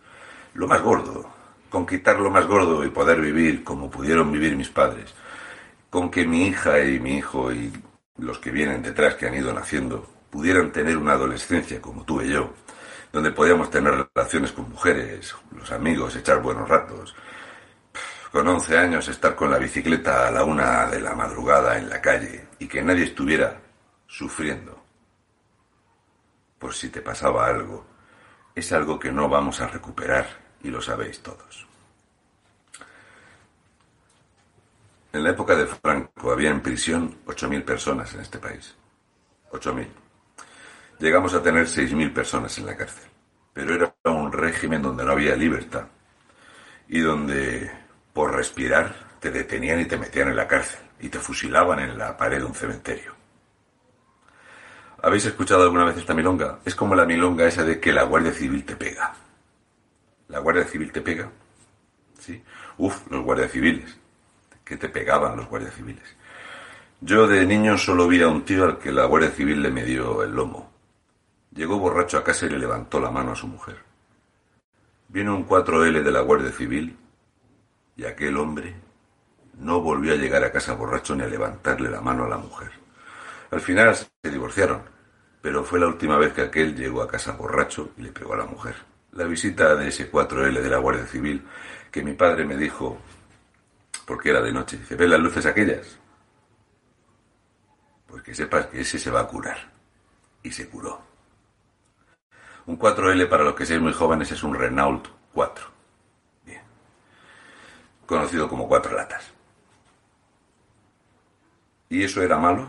Lo 0.53 0.68
más 0.68 0.83
gordo, 0.83 1.31
con 1.70 1.87
quitar 1.87 2.20
lo 2.20 2.31
más 2.31 2.47
gordo 2.47 2.85
y 2.85 2.90
poder 2.90 3.23
vivir 3.23 3.64
como 3.64 3.90
pudieron 3.90 4.31
vivir 4.31 4.55
mis 4.55 4.68
padres. 4.68 5.14
Con 5.88 6.11
que 6.11 6.27
mi 6.27 6.49
hija 6.49 6.79
y 6.85 7.01
mi 7.01 7.16
hijo 7.16 7.51
y 7.53 7.73
los 8.18 8.38
que 8.38 8.51
vienen 8.51 8.83
detrás 8.83 9.14
que 9.14 9.27
han 9.27 9.35
ido 9.35 9.53
naciendo 9.53 10.07
pudieran 10.29 10.73
tener 10.73 10.99
una 10.99 11.12
adolescencia 11.12 11.81
como 11.81 12.05
tuve 12.05 12.29
yo, 12.29 12.53
donde 13.12 13.31
podíamos 13.31 13.70
tener 13.70 14.07
relaciones 14.14 14.53
con 14.53 14.68
mujeres, 14.68 15.35
los 15.57 15.73
amigos, 15.73 16.14
echar 16.16 16.42
buenos 16.42 16.68
ratos, 16.68 17.14
con 18.31 18.47
11 18.47 18.77
años 18.77 19.09
estar 19.09 19.35
con 19.35 19.51
la 19.51 19.59
bicicleta 19.59 20.29
a 20.29 20.31
la 20.31 20.44
una 20.44 20.87
de 20.87 21.01
la 21.01 21.14
madrugada 21.14 21.79
en 21.79 21.88
la 21.88 22.03
calle 22.03 22.49
y 22.59 22.66
que 22.66 22.83
nadie 22.83 23.05
estuviera 23.05 23.59
sufriendo 24.07 24.84
por 26.64 26.72
si 26.72 26.88
te 26.88 27.03
pasaba 27.03 27.46
algo, 27.46 27.85
es 28.55 28.72
algo 28.72 28.98
que 28.98 29.12
no 29.12 29.29
vamos 29.29 29.61
a 29.61 29.66
recuperar 29.66 30.27
y 30.62 30.68
lo 30.68 30.81
sabéis 30.81 31.22
todos. 31.22 31.66
En 35.12 35.22
la 35.22 35.29
época 35.29 35.55
de 35.55 35.66
Franco 35.66 36.33
había 36.33 36.48
en 36.48 36.62
prisión 36.62 37.18
8.000 37.27 37.64
personas 37.66 38.14
en 38.14 38.20
este 38.20 38.38
país. 38.38 38.74
8.000. 39.50 39.88
Llegamos 41.00 41.35
a 41.35 41.42
tener 41.42 41.66
6.000 41.66 42.14
personas 42.14 42.57
en 42.57 42.64
la 42.64 42.77
cárcel. 42.79 43.11
Pero 43.53 43.74
era 43.74 43.94
un 44.05 44.33
régimen 44.33 44.81
donde 44.81 45.05
no 45.05 45.12
había 45.12 45.37
libertad 45.37 45.85
y 46.88 47.00
donde 47.00 47.70
por 48.14 48.35
respirar 48.35 49.18
te 49.20 49.31
detenían 49.31 49.81
y 49.81 49.85
te 49.85 49.98
metían 49.98 50.29
en 50.29 50.37
la 50.37 50.48
cárcel 50.48 50.81
y 50.98 51.11
te 51.11 51.18
fusilaban 51.18 51.81
en 51.81 51.98
la 51.98 52.16
pared 52.16 52.38
de 52.38 52.44
un 52.46 52.55
cementerio. 52.55 53.13
¿Habéis 55.05 55.27
escuchado 55.27 55.64
alguna 55.64 55.85
vez 55.85 55.99
esta 55.99 56.14
milonga? 56.14 56.61
Es 56.64 56.75
como 56.75 56.95
la 56.95 57.05
milonga 57.05 57.47
esa 57.47 57.62
de 57.62 57.79
que 57.79 57.93
la 57.93 58.05
Guardia 58.05 58.33
Civil 58.33 58.64
te 58.64 58.75
pega. 58.75 59.14
¿La 60.29 60.38
Guardia 60.38 60.64
Civil 60.64 60.90
te 60.93 61.03
pega? 61.03 61.31
¿Sí? 62.19 62.43
Uf, 62.79 63.11
los 63.11 63.23
guardias 63.23 63.53
civiles. 63.53 63.99
Que 64.64 64.79
te 64.79 64.88
pegaban 64.88 65.37
los 65.37 65.47
guardias 65.47 65.75
civiles. 65.75 66.17
Yo 67.03 67.27
de 67.27 67.45
niño 67.45 67.77
solo 67.77 68.09
vi 68.09 68.23
a 68.23 68.29
un 68.29 68.47
tío 68.47 68.64
al 68.64 68.79
que 68.79 68.93
la 68.93 69.05
Guardia 69.05 69.31
Civil 69.31 69.61
le 69.61 69.71
medió 69.71 70.23
el 70.23 70.35
lomo. 70.35 70.73
Llegó 71.51 71.79
borracho 71.79 72.17
a 72.17 72.25
casa 72.25 72.47
y 72.47 72.49
le 72.49 72.59
levantó 72.59 72.99
la 72.99 73.11
mano 73.11 73.33
a 73.33 73.37
su 73.37 73.47
mujer. 73.47 73.77
Vino 75.09 75.37
un 75.37 75.47
4L 75.47 76.03
de 76.03 76.11
la 76.11 76.21
Guardia 76.23 76.51
Civil 76.51 76.97
y 77.95 78.07
aquel 78.07 78.38
hombre 78.38 78.75
no 79.59 79.83
volvió 79.83 80.14
a 80.14 80.17
llegar 80.17 80.43
a 80.45 80.51
casa 80.51 80.73
borracho 80.73 81.14
ni 81.14 81.25
a 81.25 81.27
levantarle 81.27 81.90
la 81.90 82.01
mano 82.01 82.25
a 82.25 82.29
la 82.29 82.38
mujer. 82.38 82.71
Al 83.51 83.61
final 83.61 83.95
se 83.95 84.09
divorciaron, 84.23 84.93
pero 85.44 85.62
fue 85.62 85.78
la 85.78 85.88
última 85.88 86.16
vez 86.16 86.33
que 86.33 86.40
aquel 86.40 86.74
llegó 86.74 87.02
a 87.02 87.07
casa 87.07 87.33
borracho 87.33 87.90
y 87.98 88.00
le 88.00 88.12
pegó 88.12 88.33
a 88.33 88.38
la 88.38 88.46
mujer. 88.46 88.76
La 89.12 89.24
visita 89.24 89.76
de 89.76 89.88
ese 89.88 90.11
4L 90.11 90.59
de 90.59 90.70
la 90.70 90.78
Guardia 90.78 91.04
Civil, 91.04 91.44
que 91.90 92.02
mi 92.02 92.14
padre 92.14 92.46
me 92.46 92.57
dijo, 92.57 92.96
porque 94.07 94.30
era 94.30 94.40
de 94.40 94.52
noche, 94.52 94.78
dice, 94.78 94.96
¿ves 94.96 95.11
las 95.11 95.20
luces 95.20 95.44
aquellas? 95.44 95.98
Pues 98.07 98.22
que 98.22 98.35
sepas 98.35 98.68
que 98.68 98.80
ese 98.80 98.98
se 98.98 99.11
va 99.11 99.20
a 99.20 99.26
curar. 99.26 99.70
Y 100.42 100.50
se 100.50 100.66
curó. 100.66 100.98
Un 102.64 102.78
4L 102.78 103.28
para 103.28 103.44
los 103.44 103.54
que 103.54 103.66
seáis 103.66 103.83
muy 103.83 103.92
jóvenes 103.92 104.33
es 104.33 104.42
un 104.42 104.54
Renault 104.54 105.09
4 105.35 105.74
conocido 108.07 108.48
como 108.48 108.66
cuatro 108.66 108.96
latas. 108.96 109.30
¿Y 111.90 112.02
eso 112.02 112.22
era 112.22 112.38
malo 112.38 112.66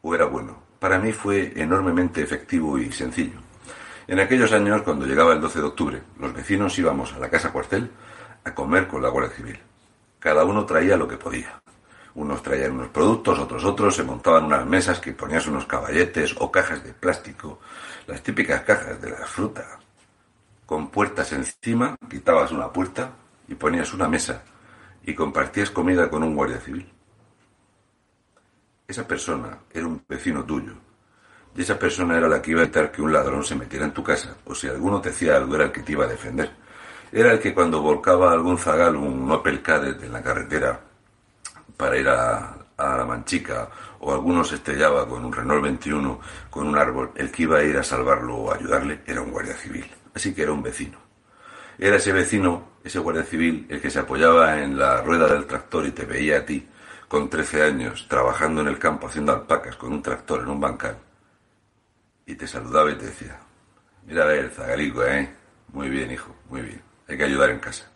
o 0.00 0.14
era 0.14 0.24
bueno? 0.24 0.65
Para 0.78 0.98
mí 0.98 1.12
fue 1.12 1.52
enormemente 1.56 2.22
efectivo 2.22 2.78
y 2.78 2.92
sencillo. 2.92 3.38
En 4.06 4.20
aquellos 4.20 4.52
años, 4.52 4.82
cuando 4.82 5.06
llegaba 5.06 5.32
el 5.32 5.40
12 5.40 5.58
de 5.60 5.66
octubre, 5.66 6.02
los 6.20 6.32
vecinos 6.32 6.78
íbamos 6.78 7.12
a 7.12 7.18
la 7.18 7.30
casa 7.30 7.52
cuartel 7.52 7.90
a 8.44 8.54
comer 8.54 8.86
con 8.86 9.02
la 9.02 9.08
Guardia 9.08 9.36
Civil. 9.36 9.58
Cada 10.18 10.44
uno 10.44 10.64
traía 10.64 10.96
lo 10.96 11.08
que 11.08 11.16
podía. 11.16 11.60
Unos 12.14 12.42
traían 12.42 12.72
unos 12.72 12.88
productos, 12.88 13.38
otros 13.38 13.64
otros, 13.64 13.96
se 13.96 14.04
montaban 14.04 14.44
unas 14.44 14.64
mesas 14.64 15.00
que 15.00 15.12
ponías 15.12 15.46
unos 15.46 15.66
caballetes 15.66 16.34
o 16.38 16.50
cajas 16.50 16.82
de 16.84 16.94
plástico, 16.94 17.58
las 18.06 18.22
típicas 18.22 18.62
cajas 18.62 19.00
de 19.00 19.10
la 19.10 19.26
fruta, 19.26 19.78
con 20.66 20.88
puertas 20.88 21.32
encima, 21.32 21.96
quitabas 22.10 22.50
una 22.50 22.72
puerta 22.72 23.12
y 23.48 23.54
ponías 23.54 23.94
una 23.94 24.08
mesa 24.08 24.42
y 25.04 25.14
compartías 25.14 25.70
comida 25.70 26.10
con 26.10 26.22
un 26.22 26.34
guardia 26.34 26.60
civil. 26.60 26.90
Esa 28.88 29.06
persona 29.06 29.58
era 29.72 29.86
un 29.86 30.02
vecino 30.08 30.44
tuyo. 30.44 30.72
Y 31.56 31.62
esa 31.62 31.78
persona 31.78 32.16
era 32.16 32.28
la 32.28 32.40
que 32.40 32.52
iba 32.52 32.60
a 32.60 32.64
evitar 32.64 32.92
que 32.92 33.02
un 33.02 33.12
ladrón 33.12 33.42
se 33.42 33.56
metiera 33.56 33.84
en 33.84 33.92
tu 33.92 34.04
casa, 34.04 34.36
o 34.44 34.54
si 34.54 34.68
alguno 34.68 35.00
te 35.00 35.08
hacía 35.08 35.36
algo 35.36 35.56
era 35.56 35.64
el 35.64 35.72
que 35.72 35.82
te 35.82 35.92
iba 35.92 36.04
a 36.04 36.08
defender. 36.08 36.50
Era 37.10 37.32
el 37.32 37.40
que 37.40 37.54
cuando 37.54 37.80
volcaba 37.80 38.30
algún 38.30 38.58
zagal, 38.58 38.94
un 38.96 39.30
Opel 39.30 39.62
Kadett 39.62 40.02
en 40.02 40.12
la 40.12 40.22
carretera 40.22 40.80
para 41.76 41.96
ir 41.96 42.08
a, 42.08 42.56
a 42.76 42.96
la 42.96 43.04
Manchica, 43.04 43.68
o 44.00 44.12
alguno 44.12 44.44
se 44.44 44.56
estrellaba 44.56 45.08
con 45.08 45.24
un 45.24 45.32
Renault 45.32 45.62
21, 45.62 46.20
con 46.50 46.66
un 46.68 46.78
árbol, 46.78 47.10
el 47.16 47.30
que 47.32 47.42
iba 47.44 47.58
a 47.58 47.64
ir 47.64 47.76
a 47.76 47.82
salvarlo 47.82 48.36
o 48.36 48.52
ayudarle 48.52 49.00
era 49.06 49.20
un 49.20 49.30
guardia 49.30 49.56
civil. 49.56 49.90
Así 50.14 50.32
que 50.34 50.42
era 50.42 50.52
un 50.52 50.62
vecino. 50.62 50.98
Era 51.78 51.96
ese 51.96 52.12
vecino, 52.12 52.68
ese 52.84 52.98
guardia 52.98 53.24
civil, 53.24 53.66
el 53.68 53.80
que 53.80 53.90
se 53.90 53.98
apoyaba 53.98 54.62
en 54.62 54.78
la 54.78 55.02
rueda 55.02 55.26
del 55.26 55.46
tractor 55.46 55.86
y 55.86 55.90
te 55.90 56.04
veía 56.04 56.38
a 56.38 56.46
ti, 56.46 56.66
con 57.08 57.30
13 57.30 57.62
años, 57.62 58.06
trabajando 58.08 58.60
en 58.60 58.68
el 58.68 58.78
campo 58.78 59.06
haciendo 59.06 59.32
alpacas 59.32 59.76
con 59.76 59.92
un 59.92 60.02
tractor 60.02 60.40
en 60.40 60.48
un 60.48 60.60
bancal, 60.60 60.98
y 62.26 62.34
te 62.34 62.46
saludaba 62.48 62.90
y 62.90 62.96
te 62.96 63.06
decía, 63.06 63.38
mira 64.04 64.24
a 64.24 64.26
ver, 64.26 64.50
Zagalico, 64.50 65.04
¿eh? 65.04 65.32
Muy 65.72 65.88
bien, 65.88 66.10
hijo, 66.10 66.34
muy 66.48 66.62
bien. 66.62 66.82
Hay 67.08 67.16
que 67.16 67.24
ayudar 67.24 67.50
en 67.50 67.60
casa. 67.60 67.88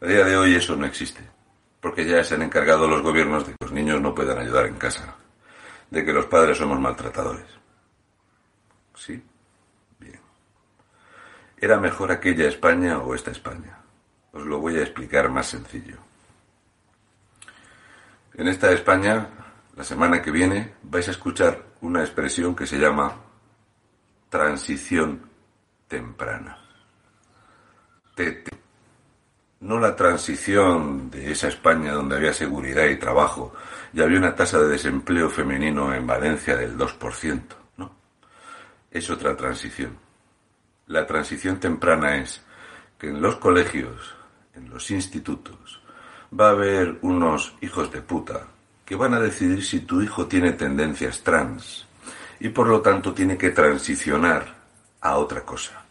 A 0.00 0.06
día 0.06 0.24
de 0.24 0.36
hoy 0.36 0.54
eso 0.54 0.76
no 0.76 0.86
existe, 0.86 1.20
porque 1.80 2.04
ya 2.04 2.22
se 2.22 2.34
han 2.34 2.42
encargado 2.42 2.86
los 2.86 3.02
gobiernos 3.02 3.46
de 3.46 3.52
que 3.52 3.64
los 3.64 3.72
niños 3.72 4.00
no 4.00 4.14
puedan 4.14 4.38
ayudar 4.38 4.66
en 4.66 4.76
casa, 4.76 5.16
de 5.90 6.04
que 6.04 6.12
los 6.12 6.26
padres 6.26 6.58
somos 6.58 6.78
maltratadores. 6.78 7.46
¿Sí? 8.94 9.20
Bien. 9.98 10.20
¿Era 11.56 11.78
mejor 11.80 12.12
aquella 12.12 12.46
España 12.46 12.98
o 12.98 13.14
esta 13.14 13.32
España? 13.32 13.78
Os 14.32 14.44
lo 14.44 14.58
voy 14.58 14.76
a 14.76 14.82
explicar 14.82 15.28
más 15.30 15.46
sencillo. 15.46 15.96
En 18.36 18.48
esta 18.48 18.72
España, 18.72 19.28
la 19.76 19.84
semana 19.84 20.20
que 20.20 20.32
viene, 20.32 20.74
vais 20.82 21.06
a 21.06 21.12
escuchar 21.12 21.66
una 21.82 22.00
expresión 22.00 22.56
que 22.56 22.66
se 22.66 22.78
llama 22.78 23.14
transición 24.28 25.22
temprana. 25.86 26.58
No 29.60 29.78
la 29.78 29.94
transición 29.94 31.10
de 31.10 31.30
esa 31.30 31.46
España 31.46 31.92
donde 31.92 32.16
había 32.16 32.32
seguridad 32.32 32.86
y 32.86 32.96
trabajo 32.96 33.54
y 33.92 34.02
había 34.02 34.18
una 34.18 34.34
tasa 34.34 34.58
de 34.58 34.68
desempleo 34.68 35.30
femenino 35.30 35.94
en 35.94 36.04
Valencia 36.04 36.56
del 36.56 36.76
2%. 36.76 37.42
No. 37.76 37.94
Es 38.90 39.10
otra 39.10 39.36
transición. 39.36 39.96
La 40.88 41.06
transición 41.06 41.60
temprana 41.60 42.16
es 42.16 42.42
que 42.98 43.08
en 43.10 43.22
los 43.22 43.36
colegios, 43.36 44.14
en 44.54 44.68
los 44.70 44.90
institutos, 44.90 45.83
va 46.38 46.48
a 46.48 46.50
haber 46.50 46.98
unos 47.02 47.54
hijos 47.60 47.92
de 47.92 48.02
puta 48.02 48.46
que 48.84 48.96
van 48.96 49.14
a 49.14 49.20
decidir 49.20 49.64
si 49.64 49.80
tu 49.80 50.02
hijo 50.02 50.26
tiene 50.26 50.52
tendencias 50.52 51.22
trans 51.22 51.86
y 52.40 52.48
por 52.48 52.66
lo 52.66 52.80
tanto 52.80 53.14
tiene 53.14 53.38
que 53.38 53.50
transicionar 53.50 54.54
a 55.00 55.16
otra 55.16 55.42
cosa. 55.42 55.84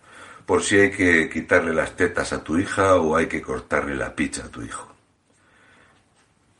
Por 0.46 0.62
si 0.62 0.78
hay 0.78 0.92
que 0.92 1.30
quitarle 1.30 1.74
las 1.74 1.96
tetas 1.96 2.34
a 2.34 2.44
tu 2.44 2.58
hija 2.58 2.96
o 2.96 3.16
hay 3.16 3.28
que 3.28 3.42
cortarle 3.42 3.96
la 3.96 4.14
picha 4.14 4.44
a 4.46 4.50
tu 4.50 4.62
hijo. 4.62 4.94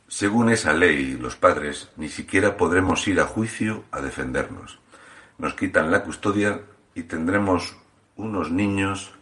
Según 0.08 0.48
esa 0.50 0.72
ley, 0.72 1.18
los 1.20 1.36
padres 1.36 1.90
ni 1.96 2.08
siquiera 2.08 2.56
podremos 2.56 3.06
ir 3.08 3.20
a 3.20 3.26
juicio 3.26 3.84
a 3.90 4.00
defendernos. 4.00 4.78
Nos 5.38 5.54
quitan 5.54 5.90
la 5.90 6.02
custodia 6.02 6.62
y 6.94 7.02
tendremos 7.02 7.76
unos 8.16 8.50
niños 8.50 9.12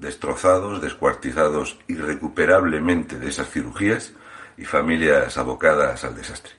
destrozados, 0.00 0.80
descuartizados 0.80 1.78
irrecuperablemente 1.86 3.18
de 3.18 3.28
esas 3.28 3.50
cirugías 3.50 4.12
y 4.56 4.64
familias 4.64 5.36
abocadas 5.36 6.04
al 6.04 6.16
desastre. 6.16 6.52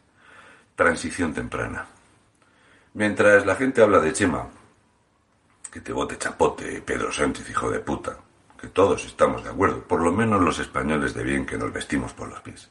Transición 0.75 1.33
temprana. 1.33 1.87
Mientras 2.93 3.45
la 3.45 3.55
gente 3.55 3.81
habla 3.81 3.99
de 3.99 4.13
Chema, 4.13 4.47
que 5.71 5.81
te 5.81 5.91
bote 5.91 6.17
chapote, 6.17 6.81
Pedro 6.81 7.11
Sánchez, 7.11 7.49
hijo 7.49 7.71
de 7.71 7.79
puta, 7.79 8.17
que 8.59 8.67
todos 8.67 9.05
estamos 9.05 9.43
de 9.43 9.49
acuerdo, 9.49 9.81
por 9.81 10.01
lo 10.01 10.11
menos 10.11 10.41
los 10.41 10.59
españoles 10.59 11.13
de 11.15 11.23
bien 11.23 11.45
que 11.45 11.57
nos 11.57 11.73
vestimos 11.73 12.13
por 12.13 12.29
los 12.29 12.41
pies. 12.41 12.69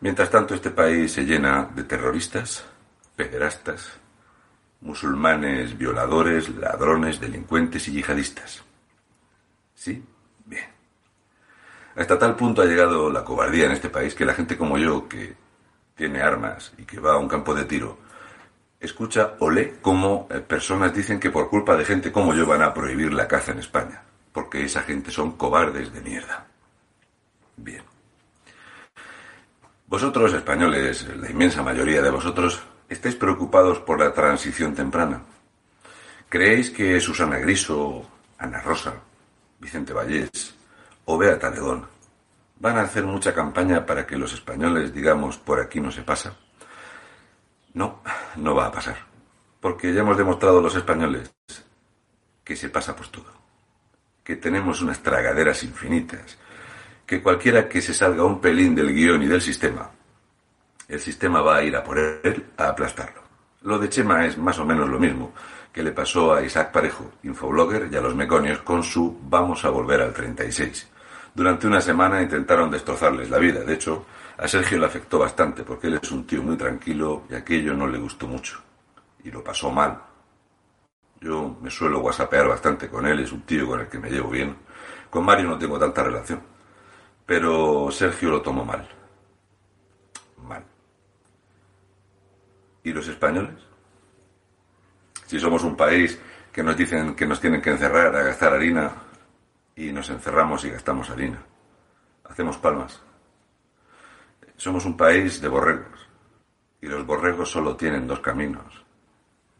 Mientras 0.00 0.30
tanto, 0.30 0.54
este 0.54 0.70
país 0.70 1.12
se 1.12 1.24
llena 1.24 1.70
de 1.74 1.84
terroristas, 1.84 2.64
pederastas, 3.14 3.92
musulmanes, 4.82 5.78
violadores, 5.78 6.50
ladrones, 6.50 7.18
delincuentes 7.18 7.88
y 7.88 7.92
yihadistas. 7.92 8.65
¿Sí? 9.76 10.02
Bien. 10.44 10.64
Hasta 11.94 12.18
tal 12.18 12.34
punto 12.34 12.62
ha 12.62 12.66
llegado 12.66 13.10
la 13.10 13.24
cobardía 13.24 13.66
en 13.66 13.72
este 13.72 13.90
país 13.90 14.14
que 14.14 14.24
la 14.24 14.34
gente 14.34 14.56
como 14.56 14.76
yo, 14.78 15.08
que 15.08 15.36
tiene 15.94 16.20
armas 16.20 16.72
y 16.76 16.84
que 16.84 16.98
va 16.98 17.12
a 17.12 17.18
un 17.18 17.28
campo 17.28 17.54
de 17.54 17.64
tiro, 17.64 17.98
escucha 18.80 19.34
o 19.38 19.50
lee 19.50 19.74
cómo 19.80 20.26
eh, 20.30 20.40
personas 20.40 20.92
dicen 20.92 21.20
que 21.20 21.30
por 21.30 21.48
culpa 21.48 21.76
de 21.76 21.84
gente 21.84 22.10
como 22.10 22.34
yo 22.34 22.46
van 22.46 22.62
a 22.62 22.74
prohibir 22.74 23.12
la 23.12 23.28
caza 23.28 23.52
en 23.52 23.60
España, 23.60 24.02
porque 24.32 24.64
esa 24.64 24.82
gente 24.82 25.10
son 25.10 25.36
cobardes 25.36 25.92
de 25.92 26.00
mierda. 26.00 26.46
Bien. 27.56 27.82
Vosotros, 29.86 30.32
españoles, 30.32 31.06
la 31.16 31.30
inmensa 31.30 31.62
mayoría 31.62 32.02
de 32.02 32.10
vosotros, 32.10 32.60
estáis 32.88 33.14
preocupados 33.14 33.78
por 33.78 34.00
la 34.00 34.12
transición 34.12 34.74
temprana. 34.74 35.22
¿Creéis 36.28 36.70
que 36.70 37.00
Susana 37.00 37.38
Griso, 37.38 38.04
Ana 38.38 38.60
Rosa, 38.60 38.94
Vicente 39.58 39.92
Vallés 39.92 40.54
o 41.04 41.16
Beata 41.18 41.50
Legón 41.50 41.86
van 42.58 42.78
a 42.78 42.82
hacer 42.82 43.04
mucha 43.04 43.34
campaña 43.34 43.84
para 43.84 44.06
que 44.06 44.16
los 44.16 44.32
españoles 44.32 44.92
digamos 44.92 45.36
por 45.38 45.60
aquí 45.60 45.80
no 45.80 45.90
se 45.90 46.02
pasa? 46.02 46.36
No, 47.74 48.00
no 48.36 48.54
va 48.54 48.66
a 48.66 48.72
pasar. 48.72 48.96
Porque 49.60 49.92
ya 49.92 50.00
hemos 50.00 50.16
demostrado 50.16 50.60
los 50.60 50.74
españoles 50.74 51.32
que 52.42 52.56
se 52.56 52.70
pasa 52.70 52.96
por 52.96 53.08
todo. 53.08 53.32
Que 54.24 54.36
tenemos 54.36 54.80
unas 54.80 55.02
tragaderas 55.02 55.62
infinitas. 55.62 56.38
Que 57.04 57.22
cualquiera 57.22 57.68
que 57.68 57.82
se 57.82 57.92
salga 57.92 58.24
un 58.24 58.40
pelín 58.40 58.74
del 58.74 58.94
guion 58.94 59.22
y 59.22 59.26
del 59.26 59.40
sistema, 59.42 59.90
el 60.88 61.00
sistema 61.00 61.40
va 61.40 61.56
a 61.56 61.62
ir 61.62 61.76
a 61.76 61.84
por 61.84 61.98
él 61.98 62.46
a 62.56 62.68
aplastarlo. 62.68 63.22
Lo 63.62 63.78
de 63.78 63.88
Chema 63.88 64.24
es 64.24 64.38
más 64.38 64.58
o 64.58 64.64
menos 64.64 64.88
lo 64.88 64.98
mismo 64.98 65.32
que 65.76 65.82
le 65.82 65.92
pasó 65.92 66.32
a 66.32 66.40
Isaac 66.40 66.72
Parejo, 66.72 67.12
infoblogger, 67.24 67.90
y 67.92 67.96
a 67.96 68.00
los 68.00 68.14
meconios 68.14 68.60
con 68.60 68.82
su 68.82 69.18
Vamos 69.28 69.62
a 69.66 69.68
volver 69.68 70.00
al 70.00 70.14
36. 70.14 70.88
Durante 71.34 71.66
una 71.66 71.82
semana 71.82 72.22
intentaron 72.22 72.70
destrozarles 72.70 73.28
la 73.28 73.36
vida. 73.36 73.60
De 73.60 73.74
hecho, 73.74 74.06
a 74.38 74.48
Sergio 74.48 74.78
le 74.78 74.86
afectó 74.86 75.18
bastante 75.18 75.64
porque 75.64 75.88
él 75.88 76.00
es 76.02 76.10
un 76.10 76.26
tío 76.26 76.42
muy 76.42 76.56
tranquilo 76.56 77.24
y 77.28 77.34
aquello 77.34 77.74
no 77.74 77.86
le 77.86 77.98
gustó 77.98 78.26
mucho. 78.26 78.58
Y 79.22 79.30
lo 79.30 79.44
pasó 79.44 79.70
mal. 79.70 80.00
Yo 81.20 81.58
me 81.60 81.68
suelo 81.68 82.00
whatsappear 82.00 82.48
bastante 82.48 82.88
con 82.88 83.06
él, 83.06 83.20
es 83.20 83.32
un 83.32 83.42
tío 83.42 83.66
con 83.66 83.80
el 83.80 83.88
que 83.88 83.98
me 83.98 84.08
llevo 84.08 84.30
bien. 84.30 84.56
Con 85.10 85.26
Mario 85.26 85.48
no 85.48 85.58
tengo 85.58 85.78
tanta 85.78 86.02
relación. 86.02 86.40
Pero 87.26 87.90
Sergio 87.90 88.30
lo 88.30 88.40
tomó 88.40 88.64
mal. 88.64 88.88
Mal. 90.42 90.64
¿Y 92.82 92.94
los 92.94 93.06
españoles? 93.06 93.75
Si 95.26 95.40
somos 95.40 95.64
un 95.64 95.76
país 95.76 96.18
que 96.52 96.62
nos 96.62 96.76
dicen 96.76 97.14
que 97.14 97.26
nos 97.26 97.40
tienen 97.40 97.60
que 97.60 97.70
encerrar 97.70 98.14
a 98.14 98.22
gastar 98.22 98.54
harina 98.54 98.92
y 99.74 99.92
nos 99.92 100.08
encerramos 100.08 100.64
y 100.64 100.70
gastamos 100.70 101.10
harina. 101.10 101.42
Hacemos 102.24 102.56
palmas. 102.56 103.02
Somos 104.56 104.86
un 104.86 104.96
país 104.96 105.40
de 105.40 105.48
borregos 105.48 106.08
y 106.80 106.86
los 106.86 107.04
borregos 107.04 107.50
solo 107.50 107.76
tienen 107.76 108.06
dos 108.06 108.20
caminos. 108.20 108.84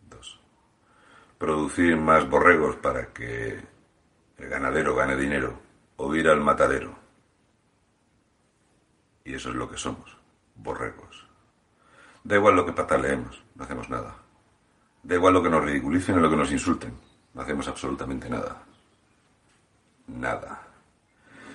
Dos. 0.09 0.41
Producir 1.37 1.97
más 1.97 2.29
borregos 2.29 2.77
para 2.77 3.13
que 3.13 3.61
el 4.39 4.49
ganadero 4.49 4.95
gane 4.95 5.17
dinero 5.17 5.61
o 5.97 6.15
ir 6.15 6.29
al 6.29 6.41
matadero. 6.41 6.97
Y 9.25 9.35
eso 9.35 9.51
es 9.51 9.57
lo 9.57 9.69
que 9.69 9.77
somos, 9.77 10.17
borregos. 10.55 11.27
Da 12.23 12.37
igual 12.37 12.55
lo 12.55 12.65
que 12.65 12.73
pataleemos, 12.73 13.43
no 13.55 13.65
hacemos 13.65 13.91
nada. 13.91 14.26
Da 15.07 15.15
igual 15.15 15.35
lo 15.35 15.43
que 15.43 15.49
nos 15.49 15.65
ridiculicen 15.65 16.19
o 16.19 16.21
lo 16.21 16.29
que 16.29 16.37
nos 16.37 16.51
insulten, 16.51 16.93
no 17.33 17.43
hacemos 17.43 17.69
absolutamente 17.69 18.29
nada. 18.29 18.61
Nada. 20.09 20.63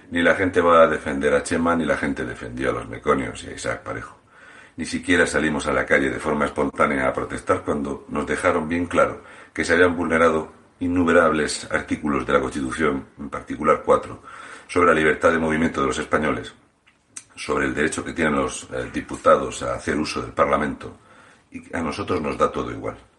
Ni 0.09 0.21
la 0.23 0.35
gente 0.35 0.61
va 0.61 0.83
a 0.83 0.87
defender 0.87 1.33
a 1.33 1.43
Chema, 1.43 1.75
ni 1.75 1.83
la 1.83 1.97
gente 1.97 2.23
defendió 2.23 2.69
a 2.69 2.73
los 2.73 2.87
meconios 2.87 3.43
y 3.43 3.49
a 3.49 3.53
Isaac 3.53 3.83
Parejo. 3.83 4.15
Ni 4.77 4.85
siquiera 4.85 5.27
salimos 5.27 5.67
a 5.67 5.73
la 5.73 5.85
calle 5.85 6.09
de 6.09 6.17
forma 6.17 6.45
espontánea 6.45 7.09
a 7.09 7.13
protestar 7.13 7.63
cuando 7.63 8.05
nos 8.07 8.25
dejaron 8.25 8.69
bien 8.69 8.85
claro 8.85 9.21
que 9.53 9.65
se 9.65 9.73
habían 9.73 9.97
vulnerado 9.97 10.53
innumerables 10.79 11.69
artículos 11.69 12.25
de 12.25 12.31
la 12.31 12.39
Constitución, 12.39 13.05
en 13.19 13.29
particular 13.29 13.81
cuatro, 13.83 14.23
sobre 14.69 14.87
la 14.87 14.95
libertad 14.95 15.29
de 15.29 15.39
movimiento 15.39 15.81
de 15.81 15.87
los 15.87 15.99
españoles, 15.99 16.53
sobre 17.35 17.65
el 17.65 17.75
derecho 17.75 18.05
que 18.05 18.13
tienen 18.13 18.35
los 18.35 18.69
eh, 18.71 18.89
diputados 18.93 19.61
a 19.61 19.73
hacer 19.73 19.97
uso 19.97 20.21
del 20.21 20.31
Parlamento, 20.31 20.97
y 21.51 21.75
a 21.75 21.81
nosotros 21.81 22.21
nos 22.21 22.37
da 22.37 22.49
todo 22.49 22.71
igual. 22.71 23.10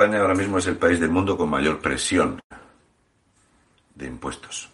España 0.00 0.22
ahora 0.22 0.34
mismo 0.34 0.56
es 0.56 0.66
el 0.66 0.78
país 0.78 0.98
del 0.98 1.10
mundo 1.10 1.36
con 1.36 1.50
mayor 1.50 1.78
presión 1.78 2.40
de 3.94 4.06
impuestos. 4.06 4.70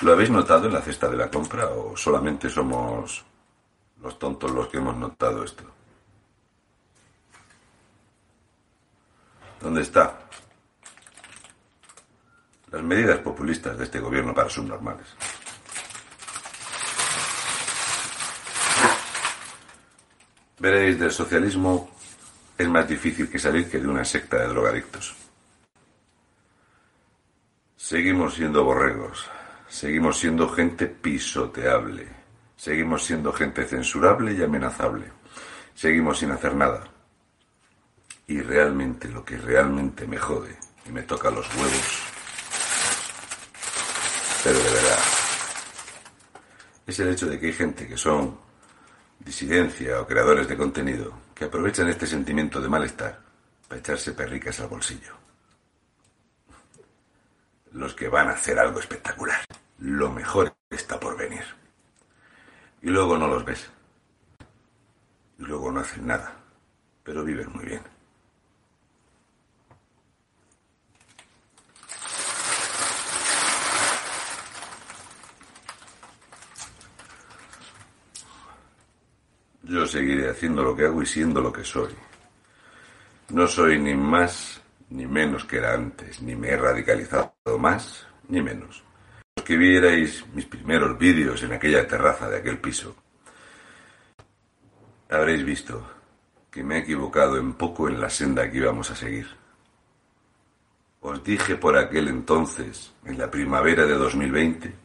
¿Lo 0.00 0.12
habéis 0.14 0.30
notado 0.30 0.68
en 0.68 0.72
la 0.72 0.80
cesta 0.80 1.10
de 1.10 1.18
la 1.18 1.30
compra 1.30 1.66
o 1.68 1.94
solamente 1.98 2.48
somos 2.48 3.22
los 4.02 4.18
tontos 4.18 4.50
los 4.50 4.68
que 4.68 4.78
hemos 4.78 4.96
notado 4.96 5.44
esto? 5.44 5.81
¿Dónde 9.62 9.82
está? 9.82 10.18
Las 12.72 12.82
medidas 12.82 13.18
populistas 13.20 13.78
de 13.78 13.84
este 13.84 14.00
gobierno 14.00 14.34
para 14.34 14.48
subnormales. 14.48 15.06
Veréis, 20.58 20.98
del 20.98 21.12
socialismo 21.12 21.90
es 22.58 22.68
más 22.68 22.88
difícil 22.88 23.30
que 23.30 23.38
salir 23.38 23.70
que 23.70 23.78
de 23.78 23.86
una 23.86 24.04
secta 24.04 24.38
de 24.38 24.48
drogadictos. 24.48 25.14
Seguimos 27.76 28.34
siendo 28.34 28.64
borregos, 28.64 29.28
seguimos 29.68 30.18
siendo 30.18 30.48
gente 30.48 30.86
pisoteable, 30.86 32.08
seguimos 32.56 33.04
siendo 33.04 33.32
gente 33.32 33.64
censurable 33.64 34.32
y 34.32 34.42
amenazable, 34.42 35.06
seguimos 35.74 36.18
sin 36.18 36.30
hacer 36.30 36.54
nada. 36.54 36.91
Y 38.32 38.40
realmente 38.40 39.10
lo 39.10 39.22
que 39.22 39.36
realmente 39.36 40.06
me 40.06 40.16
jode 40.16 40.56
y 40.86 40.90
me 40.90 41.02
toca 41.02 41.30
los 41.30 41.46
huevos, 41.54 42.02
pero 44.42 44.56
de 44.56 44.70
verdad, 44.70 44.98
es 46.86 46.98
el 46.98 47.10
hecho 47.10 47.26
de 47.26 47.38
que 47.38 47.48
hay 47.48 47.52
gente 47.52 47.86
que 47.86 47.98
son 47.98 48.38
disidencia 49.18 50.00
o 50.00 50.06
creadores 50.06 50.48
de 50.48 50.56
contenido 50.56 51.12
que 51.34 51.44
aprovechan 51.44 51.88
este 51.88 52.06
sentimiento 52.06 52.58
de 52.58 52.70
malestar 52.70 53.20
para 53.68 53.80
echarse 53.80 54.12
perricas 54.12 54.58
al 54.60 54.68
bolsillo. 54.68 55.12
Los 57.72 57.92
que 57.92 58.08
van 58.08 58.28
a 58.28 58.32
hacer 58.32 58.58
algo 58.58 58.80
espectacular. 58.80 59.44
Lo 59.78 60.10
mejor 60.10 60.54
está 60.70 60.98
por 60.98 61.18
venir. 61.18 61.44
Y 62.80 62.88
luego 62.88 63.18
no 63.18 63.28
los 63.28 63.44
ves. 63.44 63.68
Y 65.38 65.42
luego 65.42 65.70
no 65.70 65.80
hacen 65.80 66.06
nada. 66.06 66.34
Pero 67.04 67.24
viven 67.24 67.52
muy 67.52 67.66
bien. 67.66 67.91
Yo 79.72 79.86
seguiré 79.86 80.28
haciendo 80.28 80.62
lo 80.62 80.76
que 80.76 80.84
hago 80.84 81.00
y 81.00 81.06
siendo 81.06 81.40
lo 81.40 81.50
que 81.50 81.64
soy. 81.64 81.94
No 83.30 83.46
soy 83.46 83.78
ni 83.78 83.94
más 83.94 84.60
ni 84.90 85.06
menos 85.06 85.46
que 85.46 85.56
era 85.56 85.72
antes, 85.72 86.20
ni 86.20 86.36
me 86.36 86.50
he 86.50 86.58
radicalizado 86.58 87.32
más 87.58 88.06
ni 88.28 88.42
menos. 88.42 88.84
Los 89.34 89.46
que 89.46 89.56
vierais 89.56 90.26
mis 90.34 90.44
primeros 90.44 90.98
vídeos 90.98 91.42
en 91.42 91.54
aquella 91.54 91.88
terraza 91.88 92.28
de 92.28 92.36
aquel 92.36 92.58
piso, 92.58 92.94
habréis 95.08 95.42
visto 95.42 95.82
que 96.50 96.62
me 96.62 96.76
he 96.76 96.80
equivocado 96.80 97.38
en 97.38 97.54
poco 97.54 97.88
en 97.88 97.98
la 97.98 98.10
senda 98.10 98.50
que 98.50 98.58
íbamos 98.58 98.90
a 98.90 98.94
seguir. 98.94 99.26
Os 101.00 101.24
dije 101.24 101.56
por 101.56 101.78
aquel 101.78 102.08
entonces, 102.08 102.92
en 103.06 103.16
la 103.16 103.30
primavera 103.30 103.86
de 103.86 103.94
2020, 103.94 104.81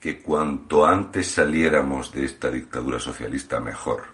que 0.00 0.22
cuanto 0.22 0.86
antes 0.86 1.30
saliéramos 1.30 2.10
de 2.10 2.24
esta 2.24 2.50
dictadura 2.50 2.98
socialista 2.98 3.60
mejor, 3.60 4.04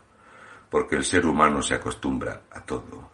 porque 0.69 0.97
el 0.97 1.05
ser 1.05 1.25
humano 1.25 1.63
se 1.63 1.75
acostumbra 1.75 2.43
a 2.51 2.61
todo. 2.61 3.09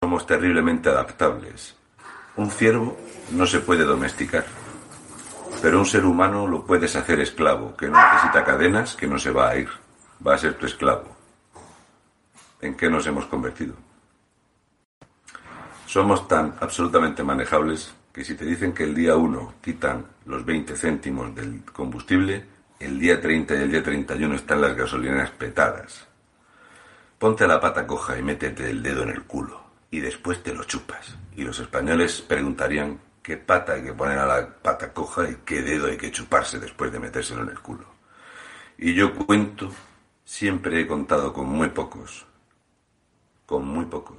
Somos 0.00 0.26
terriblemente 0.26 0.88
adaptables. 0.88 1.76
Un 2.36 2.50
ciervo 2.50 2.96
no 3.32 3.46
se 3.46 3.60
puede 3.60 3.84
domesticar, 3.84 4.46
pero 5.60 5.78
un 5.78 5.86
ser 5.86 6.06
humano 6.06 6.46
lo 6.46 6.64
puedes 6.64 6.96
hacer 6.96 7.20
esclavo, 7.20 7.76
que 7.76 7.88
no 7.88 8.02
necesita 8.02 8.42
cadenas, 8.42 8.96
que 8.96 9.06
no 9.06 9.18
se 9.18 9.30
va 9.30 9.50
a 9.50 9.56
ir, 9.58 9.68
va 10.26 10.34
a 10.34 10.38
ser 10.38 10.54
tu 10.54 10.64
esclavo. 10.64 11.14
¿En 12.62 12.74
qué 12.76 12.88
nos 12.88 13.06
hemos 13.06 13.26
convertido? 13.26 13.74
Somos 15.86 16.26
tan 16.26 16.56
absolutamente 16.60 17.22
manejables 17.22 17.92
que 18.12 18.24
si 18.24 18.34
te 18.34 18.44
dicen 18.44 18.72
que 18.72 18.84
el 18.84 18.94
día 18.94 19.16
1 19.16 19.54
quitan 19.62 20.04
los 20.26 20.44
20 20.44 20.76
céntimos 20.76 21.34
del 21.34 21.64
combustible, 21.64 22.44
el 22.78 22.98
día 22.98 23.20
30 23.20 23.54
y 23.54 23.58
el 23.58 23.70
día 23.70 23.82
31 23.82 24.34
están 24.34 24.60
las 24.60 24.76
gasolineras 24.76 25.30
petadas. 25.30 26.06
Ponte 27.18 27.46
la 27.46 27.60
pata 27.60 27.86
coja 27.86 28.18
y 28.18 28.22
métete 28.22 28.68
el 28.68 28.82
dedo 28.82 29.04
en 29.04 29.10
el 29.10 29.22
culo 29.22 29.62
y 29.90 30.00
después 30.00 30.42
te 30.42 30.54
lo 30.54 30.64
chupas. 30.64 31.16
Y 31.36 31.44
los 31.44 31.58
españoles 31.60 32.20
preguntarían 32.20 32.98
qué 33.22 33.36
pata 33.36 33.74
hay 33.74 33.84
que 33.84 33.92
poner 33.92 34.18
a 34.18 34.26
la 34.26 34.48
pata 34.48 34.92
coja 34.92 35.30
y 35.30 35.36
qué 35.44 35.62
dedo 35.62 35.86
hay 35.86 35.96
que 35.96 36.10
chuparse 36.10 36.58
después 36.58 36.92
de 36.92 36.98
metérselo 36.98 37.42
en 37.42 37.50
el 37.50 37.60
culo. 37.60 37.86
Y 38.76 38.94
yo 38.94 39.14
cuento, 39.14 39.70
siempre 40.24 40.80
he 40.80 40.86
contado 40.86 41.32
con 41.32 41.46
muy 41.46 41.68
pocos, 41.68 42.26
con 43.46 43.66
muy 43.66 43.84
pocos. 43.84 44.18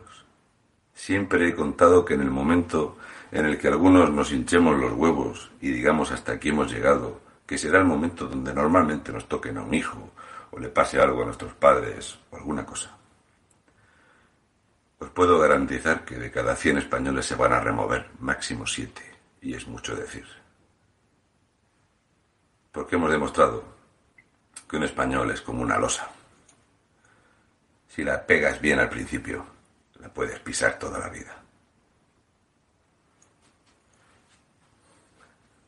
Siempre 0.93 1.49
he 1.49 1.56
contado 1.56 2.06
que 2.06 2.13
en 2.13 2.21
el 2.21 2.32
momento 2.32 2.97
en 3.34 3.48
el 3.48 3.58
que 3.58 3.67
algunos 3.67 4.12
nos 4.12 4.32
hinchemos 4.32 4.80
los 4.80 4.93
huevos 4.93 5.50
y 5.60 5.72
digamos 5.72 6.12
hasta 6.12 6.34
aquí 6.34 6.50
hemos 6.50 6.72
llegado, 6.72 7.19
que 7.48 7.58
será 7.58 7.80
el 7.80 7.86
momento 7.86 8.28
donde 8.28 8.54
normalmente 8.54 9.12
nos 9.12 9.28
toquen 9.28 9.58
a 9.58 9.63
un 9.63 9.74
hijo 9.74 10.12
o 10.52 10.60
le 10.60 10.69
pase 10.69 11.02
algo 11.02 11.24
a 11.24 11.26
nuestros 11.26 11.52
padres 11.56 12.19
o 12.30 12.38
alguna 12.38 12.63
cosa. 12.63 12.96
Os 15.00 15.10
puedo 15.10 15.39
garantizar 15.39 16.06
que 16.06 16.19
de 16.19 16.30
cada 16.30 16.56
100 16.56 16.78
españoles 16.78 17.26
se 17.26 17.34
van 17.34 17.54
a 17.54 17.60
remover 17.60 18.12
máximo 18.19 18.67
7, 18.67 19.02
y 19.41 19.56
es 19.56 19.67
mucho 19.67 19.96
decir. 19.96 20.28
Porque 22.72 22.98
hemos 22.98 23.10
demostrado 23.10 23.63
que 24.69 24.78
un 24.78 24.84
español 24.84 25.32
es 25.32 25.41
como 25.41 25.63
una 25.63 25.80
losa. 25.80 26.08
Si 27.88 28.04
la 28.04 28.26
pegas 28.28 28.62
bien 28.62 28.80
al 28.80 28.89
principio, 28.89 29.43
la 30.00 30.10
puedes 30.10 30.39
pisar 30.39 30.78
toda 30.78 31.00
la 31.00 31.10
vida. 31.10 31.42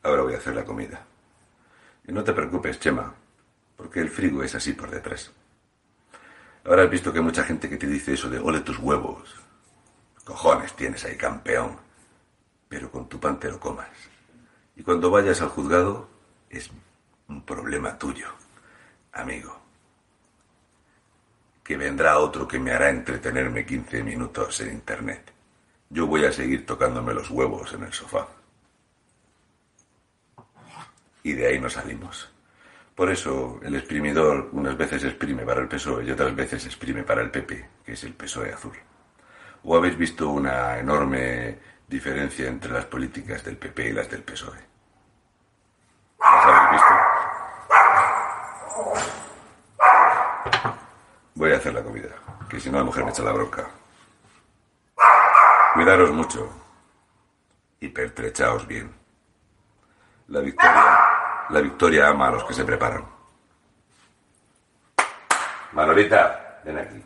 Ahora 0.05 0.21
voy 0.21 0.35
a 0.35 0.37
hacer 0.37 0.53
la 0.53 0.63
comida. 0.63 1.03
Y 2.07 2.11
no 2.11 2.23
te 2.23 2.31
preocupes, 2.31 2.79
Chema, 2.79 3.11
porque 3.75 4.01
el 4.01 4.11
frigo 4.11 4.43
es 4.43 4.53
así 4.53 4.73
por 4.73 4.91
detrás. 4.91 5.31
Ahora 6.63 6.83
has 6.83 6.91
visto 6.91 7.11
que 7.11 7.17
hay 7.17 7.25
mucha 7.25 7.43
gente 7.43 7.67
que 7.67 7.77
te 7.77 7.87
dice 7.87 8.13
eso 8.13 8.29
de 8.29 8.37
ole 8.37 8.59
tus 8.59 8.77
huevos. 8.77 9.35
Cojones 10.23 10.75
tienes 10.75 11.03
ahí, 11.05 11.17
campeón. 11.17 11.79
Pero 12.69 12.91
con 12.91 13.09
tu 13.09 13.19
pan 13.19 13.39
te 13.39 13.49
lo 13.49 13.59
comas. 13.59 13.89
Y 14.75 14.83
cuando 14.83 15.09
vayas 15.09 15.41
al 15.41 15.49
juzgado, 15.49 16.07
es 16.51 16.69
un 17.27 17.43
problema 17.43 17.97
tuyo, 17.97 18.27
amigo. 19.11 19.59
Que 21.63 21.77
vendrá 21.77 22.19
otro 22.19 22.47
que 22.47 22.59
me 22.59 22.71
hará 22.71 22.91
entretenerme 22.91 23.65
15 23.65 24.03
minutos 24.03 24.61
en 24.61 24.69
internet. 24.69 25.33
Yo 25.89 26.05
voy 26.05 26.25
a 26.25 26.31
seguir 26.31 26.63
tocándome 26.63 27.15
los 27.15 27.31
huevos 27.31 27.73
en 27.73 27.85
el 27.85 27.93
sofá 27.93 28.27
y 31.25 31.33
de 31.33 31.47
ahí 31.47 31.59
no 31.59 31.71
salimos. 31.71 32.31
Por 32.93 33.11
eso 33.11 33.59
el 33.63 33.75
exprimidor 33.75 34.49
unas 34.51 34.77
veces 34.77 35.03
exprime 35.03 35.43
para 35.43 35.59
el 35.59 35.67
PSOE 35.67 36.05
y 36.05 36.11
otras 36.11 36.35
veces 36.35 36.63
exprime 36.67 37.01
para 37.01 37.21
el 37.21 37.31
PP, 37.31 37.67
que 37.83 37.93
es 37.93 38.03
el 38.03 38.13
PSOE 38.13 38.53
azul. 38.53 38.77
¿O 39.63 39.75
habéis 39.75 39.97
visto 39.97 40.29
una 40.29 40.77
enorme 40.77 41.57
diferencia 41.88 42.47
entre 42.47 42.71
las 42.71 42.85
políticas 42.85 43.43
del 43.43 43.57
PP 43.57 43.89
y 43.89 43.93
las 43.93 44.07
del 44.07 44.21
PSOE? 44.21 44.59
¿Las 46.19 46.45
habéis 46.45 46.71
visto? 46.73 46.93
Voy 51.33 51.51
a 51.53 51.57
hacer 51.57 51.73
la 51.73 51.83
comida, 51.83 52.09
que 52.47 52.59
si 52.59 52.69
no 52.69 52.77
la 52.77 52.83
mujer 52.83 53.03
me 53.03 53.09
echa 53.09 53.23
la 53.23 53.31
bronca. 53.31 53.67
Cuidaros 55.73 56.11
mucho 56.11 56.47
y 57.79 57.89
pertrechaos 57.89 58.67
bien. 58.67 58.93
La 60.27 60.39
victoria 60.39 60.94
la 61.49 61.62
victoria 61.62 62.08
ama 62.08 62.27
a 62.27 62.31
los 62.31 62.43
que 62.43 62.53
se 62.53 62.65
preparan. 62.65 63.05
Manolita, 65.73 66.62
ven 66.63 66.77
aquí. 66.77 67.03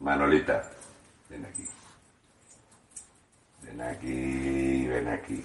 Manolita, 0.00 0.70
ven 1.28 1.46
aquí. 1.46 1.68
Ven 3.62 3.80
aquí, 3.80 4.86
ven 4.86 5.08
aquí. 5.08 5.44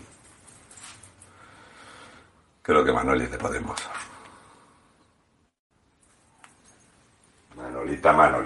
Creo 2.62 2.83
que 2.83 2.91
Manoli 2.91 3.23
es 3.23 3.31
de 3.31 3.38
Podemos. 3.38 3.89
Manolita, 7.55 8.13
Manolita. 8.13 8.39